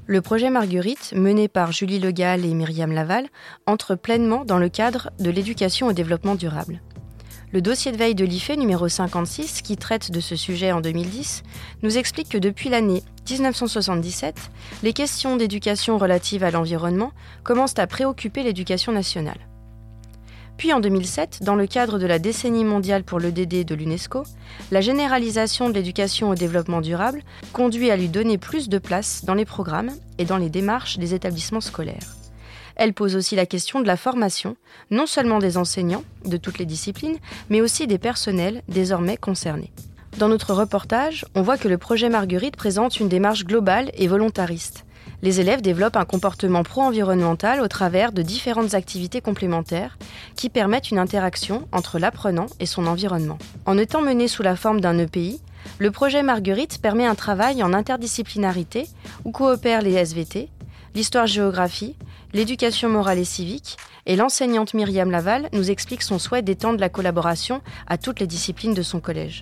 Le 0.08 0.22
projet 0.22 0.50
Marguerite, 0.50 1.14
mené 1.16 1.48
par 1.48 1.72
Julie 1.72 2.00
Legal 2.00 2.46
et 2.46 2.56
Myriam 2.56 2.92
Laval, 2.92 3.28
entre 3.68 3.94
pleinement 3.94 4.44
dans 4.44 4.58
le 4.58 4.70
cadre 4.70 5.12
de 5.20 5.30
l'éducation 5.30 5.86
au 5.86 5.94
développement 5.94 6.34
durable. 6.34 6.82
Le 7.52 7.62
dossier 7.64 7.92
de 7.92 7.98
veille 7.98 8.14
de 8.14 8.26
l'IFE 8.26 8.58
numéro 8.58 8.88
56, 8.88 9.64
qui 9.64 9.76
traite 9.76 10.12
de 10.12 10.20
ce 10.20 10.36
sujet 10.36 10.72
en 10.72 10.82
2010, 10.82 11.42
nous 11.82 11.98
explique 11.98 12.30
que 12.30 12.38
depuis 12.38 12.70
l'année 12.70 13.02
1977, 13.28 14.52
les 14.84 14.94
questions 14.94 15.36
d'éducation 15.36 15.98
relatives 15.98 16.44
à 16.44 16.52
l'environnement 16.52 17.12
commencent 17.44 17.80
à 17.80 17.88
préoccuper 17.88 18.44
l'éducation 18.44 18.92
nationale. 18.92 19.40
Puis 20.58 20.74
en 20.74 20.80
2007, 20.80 21.40
dans 21.42 21.56
le 21.56 21.66
cadre 21.66 21.98
de 21.98 22.06
la 22.06 22.20
décennie 22.20 22.66
mondiale 22.66 23.04
pour 23.04 23.20
l'EDD 23.20 23.66
de 23.66 23.74
l'UNESCO, 23.74 24.26
la 24.70 24.82
généralisation 24.82 25.70
de 25.70 25.74
l'éducation 25.74 26.30
au 26.30 26.36
développement 26.36 26.82
durable 26.82 27.24
conduit 27.52 27.90
à 27.90 27.98
lui 27.98 28.10
donner 28.10 28.38
plus 28.38 28.70
de 28.70 28.78
place 28.78 29.26
dans 29.26 29.34
les 29.34 29.46
programmes 29.46 29.92
et 30.20 30.26
dans 30.26 30.38
les 30.38 30.50
démarches 30.50 31.00
des 31.00 31.16
établissements 31.16 31.62
scolaires. 31.62 32.19
Elle 32.80 32.94
pose 32.94 33.18
aussi 33.18 33.36
la 33.36 33.46
question 33.46 33.82
de 33.82 33.88
la 33.88 33.98
formation, 33.98 34.56
non 34.90 35.06
seulement 35.06 35.40
des 35.40 35.58
enseignants, 35.58 36.06
de 36.24 36.38
toutes 36.38 36.60
les 36.60 36.66
disciplines, 36.66 37.18
mais 37.50 37.60
aussi 37.60 37.88
des 37.88 37.98
personnels 37.98 38.62
désormais 38.70 39.18
concernés. 39.18 39.74
Dans 40.18 40.30
notre 40.30 40.54
reportage, 40.54 41.26
on 41.36 41.42
voit 41.42 41.58
que 41.58 41.68
le 41.68 41.78
projet 41.78 42.08
Marguerite 42.08 42.56
présente 42.56 43.02
une 43.02 43.10
démarche 43.10 43.44
globale 43.44 43.92
et 43.96 44.08
volontariste. 44.08 44.86
Les 45.22 45.42
élèves 45.42 45.62
développent 45.62 45.98
un 45.98 46.06
comportement 46.06 46.64
pro-environnemental 46.64 47.60
au 47.60 47.68
travers 47.68 48.14
de 48.14 48.22
différentes 48.22 48.74
activités 48.74 49.20
complémentaires 49.20 49.98
qui 50.38 50.48
permettent 50.48 50.90
une 50.90 51.00
interaction 51.00 51.68
entre 51.74 52.00
l'apprenant 52.00 52.46
et 52.62 52.66
son 52.66 52.88
environnement. 52.88 53.40
En 53.66 53.78
étant 53.78 54.02
mené 54.02 54.30
sous 54.30 54.42
la 54.42 54.56
forme 54.56 54.80
d'un 54.80 54.98
EPI, 55.00 55.42
le 55.80 55.92
projet 55.92 56.24
Marguerite 56.24 56.82
permet 56.82 57.06
un 57.06 57.16
travail 57.16 57.62
en 57.62 57.74
interdisciplinarité 57.74 58.88
où 59.26 59.32
coopèrent 59.32 59.82
les 59.82 59.96
SVT, 59.96 60.50
l'histoire-géographie, 60.96 61.96
l'éducation 62.34 62.90
morale 62.90 63.20
et 63.20 63.26
civique, 63.26 63.78
et 64.06 64.16
l'enseignante 64.16 64.74
Myriam 64.74 65.12
Laval 65.12 65.50
nous 65.54 65.72
explique 65.72 66.02
son 66.02 66.20
souhait 66.20 66.42
d'étendre 66.42 66.80
la 66.80 66.90
collaboration 66.90 67.62
à 67.88 67.98
toutes 67.98 68.20
les 68.20 68.28
disciplines 68.28 68.74
de 68.74 68.82
son 68.82 69.00
collège. 69.00 69.42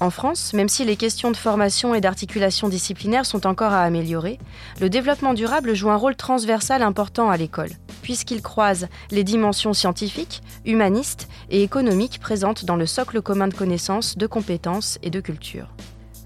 En 0.00 0.10
France, 0.10 0.52
même 0.52 0.68
si 0.68 0.84
les 0.84 0.94
questions 0.94 1.32
de 1.32 1.36
formation 1.36 1.92
et 1.92 2.00
d'articulation 2.00 2.68
disciplinaire 2.68 3.26
sont 3.26 3.48
encore 3.48 3.72
à 3.72 3.82
améliorer, 3.82 4.38
le 4.80 4.88
développement 4.88 5.34
durable 5.34 5.74
joue 5.74 5.90
un 5.90 5.96
rôle 5.96 6.14
transversal 6.14 6.82
important 6.82 7.30
à 7.30 7.36
l'école, 7.36 7.72
puisqu'il 8.02 8.40
croise 8.40 8.86
les 9.10 9.24
dimensions 9.24 9.72
scientifiques, 9.72 10.42
humanistes 10.64 11.28
et 11.50 11.64
économiques 11.64 12.20
présentes 12.20 12.64
dans 12.64 12.76
le 12.76 12.86
socle 12.86 13.20
commun 13.22 13.48
de 13.48 13.54
connaissances, 13.54 14.16
de 14.16 14.28
compétences 14.28 14.98
et 15.02 15.10
de 15.10 15.20
culture. 15.20 15.68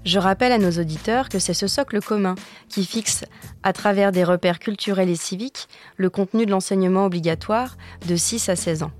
Je 0.05 0.19
rappelle 0.19 0.51
à 0.51 0.57
nos 0.57 0.71
auditeurs 0.71 1.29
que 1.29 1.39
c'est 1.39 1.53
ce 1.53 1.67
socle 1.67 2.01
commun 2.01 2.35
qui 2.67 2.83
fixe, 2.85 3.23
à 3.63 3.71
travers 3.71 4.11
des 4.11 4.25
repères 4.25 4.59
culturels 4.59 5.09
et 5.09 5.15
civiques, 5.15 5.69
le 5.95 6.09
contenu 6.09 6.45
de 6.45 6.51
l'enseignement 6.51 7.05
obligatoire 7.05 7.77
de 8.07 8.17
6 8.17 8.49
à 8.49 8.57
16 8.57 8.83
ans. 8.83 8.91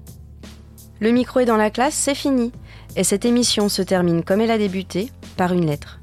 Le 1.02 1.12
micro 1.12 1.42
est 1.42 1.46
dans 1.46 1.58
la 1.58 1.70
classe, 1.70 1.96
c'est 1.96 2.16
fini. 2.16 2.54
Et 2.96 3.04
cette 3.04 3.26
émission 3.26 3.68
se 3.68 3.82
termine 3.82 4.24
comme 4.24 4.40
elle 4.40 4.52
a 4.52 4.58
débuté, 4.58 5.12
par 5.36 5.52
une 5.52 5.66
lettre. 5.66 6.00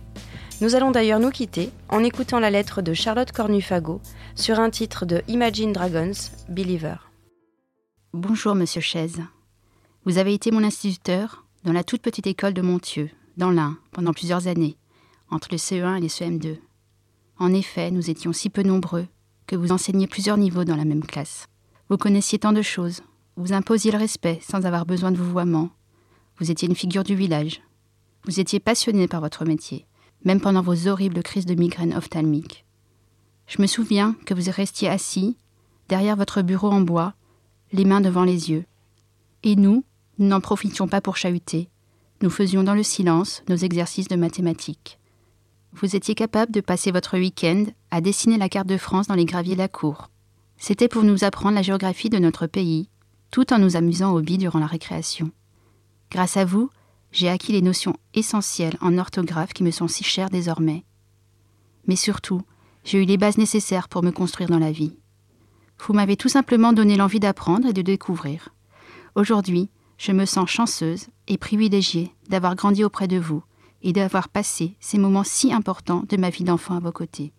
Nous 0.61 0.75
allons 0.75 0.91
d'ailleurs 0.91 1.21
nous 1.21 1.31
quitter 1.31 1.71
en 1.89 2.05
écoutant 2.05 2.39
la 2.39 2.51
lettre 2.51 2.83
de 2.83 2.93
Charlotte 2.93 3.33
Cornufago 3.33 4.03
sur 4.35 4.61
un 4.61 4.69
titre 4.69 5.07
de 5.07 5.23
Imagine 5.27 5.73
Dragons, 5.73 6.13
Believer. 6.51 6.97
Bonjour, 8.13 8.55
monsieur 8.55 8.83
Chaise. 8.83 9.23
Vous 10.05 10.19
avez 10.19 10.35
été 10.35 10.51
mon 10.51 10.63
instituteur 10.63 11.47
dans 11.65 11.73
la 11.73 11.83
toute 11.83 12.03
petite 12.03 12.27
école 12.27 12.53
de 12.53 12.61
Montieux, 12.61 13.09
dans 13.39 13.51
l'Ain, 13.51 13.79
pendant 13.93 14.13
plusieurs 14.13 14.49
années, 14.49 14.77
entre 15.31 15.49
le 15.51 15.57
CE1 15.57 15.97
et 15.97 16.01
le 16.03 16.09
CM2. 16.09 16.59
En 17.39 17.55
effet, 17.55 17.91
nous 17.91 18.11
étions 18.11 18.35
si 18.35 18.51
peu 18.51 18.63
nombreux 18.63 19.07
que 19.47 19.57
vous 19.57 19.73
enseigniez 19.73 20.09
plusieurs 20.09 20.37
niveaux 20.37 20.65
dans 20.65 20.77
la 20.77 20.85
même 20.85 21.07
classe. 21.07 21.47
Vous 21.89 21.97
connaissiez 21.97 22.39
tant 22.39 22.53
de 22.53 22.61
choses, 22.61 23.01
vous 23.37 23.55
imposiez 23.55 23.93
le 23.93 23.99
respect 23.99 24.41
sans 24.43 24.67
avoir 24.67 24.85
besoin 24.85 25.11
de 25.11 25.17
vouvoiement. 25.17 25.71
Vous 26.39 26.51
étiez 26.51 26.69
une 26.69 26.77
figure 26.77 27.03
du 27.03 27.15
village. 27.15 27.63
Vous 28.27 28.41
étiez 28.41 28.61
passionné 28.61 29.09
par 29.09 29.23
votre 29.23 29.47
métier, 29.47 29.87
même 30.25 30.41
pendant 30.41 30.63
vos 30.63 30.89
horribles 30.89 31.23
crises 31.23 31.47
de 31.47 31.55
migraine 31.55 31.95
ophtalmique. 31.95 32.65
Je 33.47 33.61
me 33.61 33.67
souviens 33.67 34.17
que 34.27 34.35
vous 34.35 34.51
restiez 34.51 34.89
assis, 34.89 35.37
derrière 35.89 36.17
votre 36.17 36.43
bureau 36.43 36.71
en 36.71 36.81
bois, 36.81 37.15
les 37.73 37.85
mains 37.85 38.01
devant 38.01 38.25
les 38.25 38.51
yeux. 38.51 38.65
Et 39.43 39.57
nous, 39.57 39.85
nous 40.19 40.29
n'en 40.29 40.41
profitions 40.41 40.89
pas 40.89 41.01
pour 41.01 41.17
chahuter. 41.17 41.69
Nous 42.23 42.31
faisions 42.31 42.63
dans 42.63 42.75
le 42.75 42.83
silence 42.83 43.43
nos 43.49 43.57
exercices 43.57 44.09
de 44.09 44.17
mathématiques. 44.17 44.99
Vous 45.73 45.97
étiez 45.97 46.15
capable 46.15 46.53
de 46.53 46.61
passer 46.61 46.91
votre 46.91 47.19
week-end 47.19 47.65
à 47.91 48.01
dessiner 48.01 48.39
la 48.39 48.49
carte 48.49 48.67
de 48.67 48.77
France 48.77 49.07
dans 49.07 49.15
les 49.15 49.25
graviers 49.25 49.55
de 49.55 49.61
la 49.61 49.69
cour. 49.69 50.11
C'était 50.59 50.89
pour 50.89 51.05
nous 51.05 51.25
apprendre 51.25 51.55
la 51.55 51.63
géographie 51.63 52.11
de 52.11 52.19
notre 52.19 52.47
pays, 52.47 52.89
tout 53.31 53.53
en 53.53 53.59
nous 53.59 53.77
amusant 53.77 54.13
au 54.13 54.21
billes 54.21 54.39
durant 54.39 54.59
la 54.59 54.67
récréation. 54.67 55.31
Grâce 56.11 56.37
à 56.37 56.45
vous, 56.45 56.71
j'ai 57.13 57.29
acquis 57.29 57.53
les 57.53 57.63
notions 57.63 57.97
essentielles 58.15 58.77
en 58.81 58.99
orthographe 58.99 59.53
qui 59.53 59.65
me 59.65 59.71
sont 59.71 59.89
si 59.89 60.05
chères 60.05 60.31
désormais. 60.31 60.85
Mais 61.87 61.97
surtout, 61.97 62.43
j'ai 62.85 63.03
eu 63.03 63.05
les 63.05 63.17
bases 63.17 63.39
nécessaires 63.39 63.89
pour 63.89 64.03
me 64.03 64.11
construire 64.11 64.49
dans 64.49 64.59
la 64.59 64.73
vie. 64.73 64.97
Vous 65.79 65.93
m'avez 65.93 66.17
tout 66.17 66.29
simplement 66.29 66.73
donné 66.73 66.97
l'envie 66.97 67.21
d'apprendre 67.21 67.69
et 67.69 67.73
de 67.73 67.83
découvrir. 67.83 68.51
Aujourd'hui, 69.15 69.71
je 69.99 70.13
me 70.13 70.25
sens 70.25 70.49
chanceuse 70.49 71.09
et 71.27 71.39
privilégiée 71.39 72.15
d'avoir 72.29 72.55
grandi 72.55 72.85
auprès 72.85 73.09
de 73.09 73.19
vous 73.19 73.43
et 73.83 73.93
d'avoir 73.93 74.29
passé 74.29 74.77
ces 74.81 74.99
moments 74.99 75.25
si 75.25 75.53
importants 75.53 76.05
de 76.09 76.17
ma 76.17 76.31
vie 76.31 76.45
d'enfant 76.45 76.77
à 76.77 76.81
vos 76.81 76.93
côtés. 76.93 77.33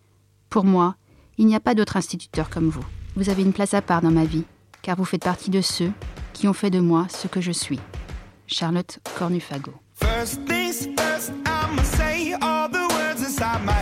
Pour 0.50 0.64
moi, 0.64 0.96
il 1.38 1.46
n'y 1.46 1.54
a 1.54 1.60
pas 1.60 1.74
d'autre 1.74 1.96
instituteur 1.96 2.50
comme 2.50 2.68
vous. 2.68 2.84
Vous 3.16 3.30
avez 3.30 3.42
une 3.42 3.52
place 3.52 3.74
à 3.74 3.82
part 3.82 4.02
dans 4.02 4.10
ma 4.10 4.24
vie, 4.24 4.44
car 4.82 4.96
vous 4.96 5.04
faites 5.04 5.24
partie 5.24 5.50
de 5.50 5.60
ceux 5.60 5.92
qui 6.32 6.48
ont 6.48 6.52
fait 6.52 6.70
de 6.70 6.80
moi 6.80 7.06
ce 7.08 7.28
que 7.28 7.40
je 7.40 7.52
suis. 7.52 7.80
Charlotte 8.52 8.98
Cornufago. 9.16 9.78
my 13.64 13.81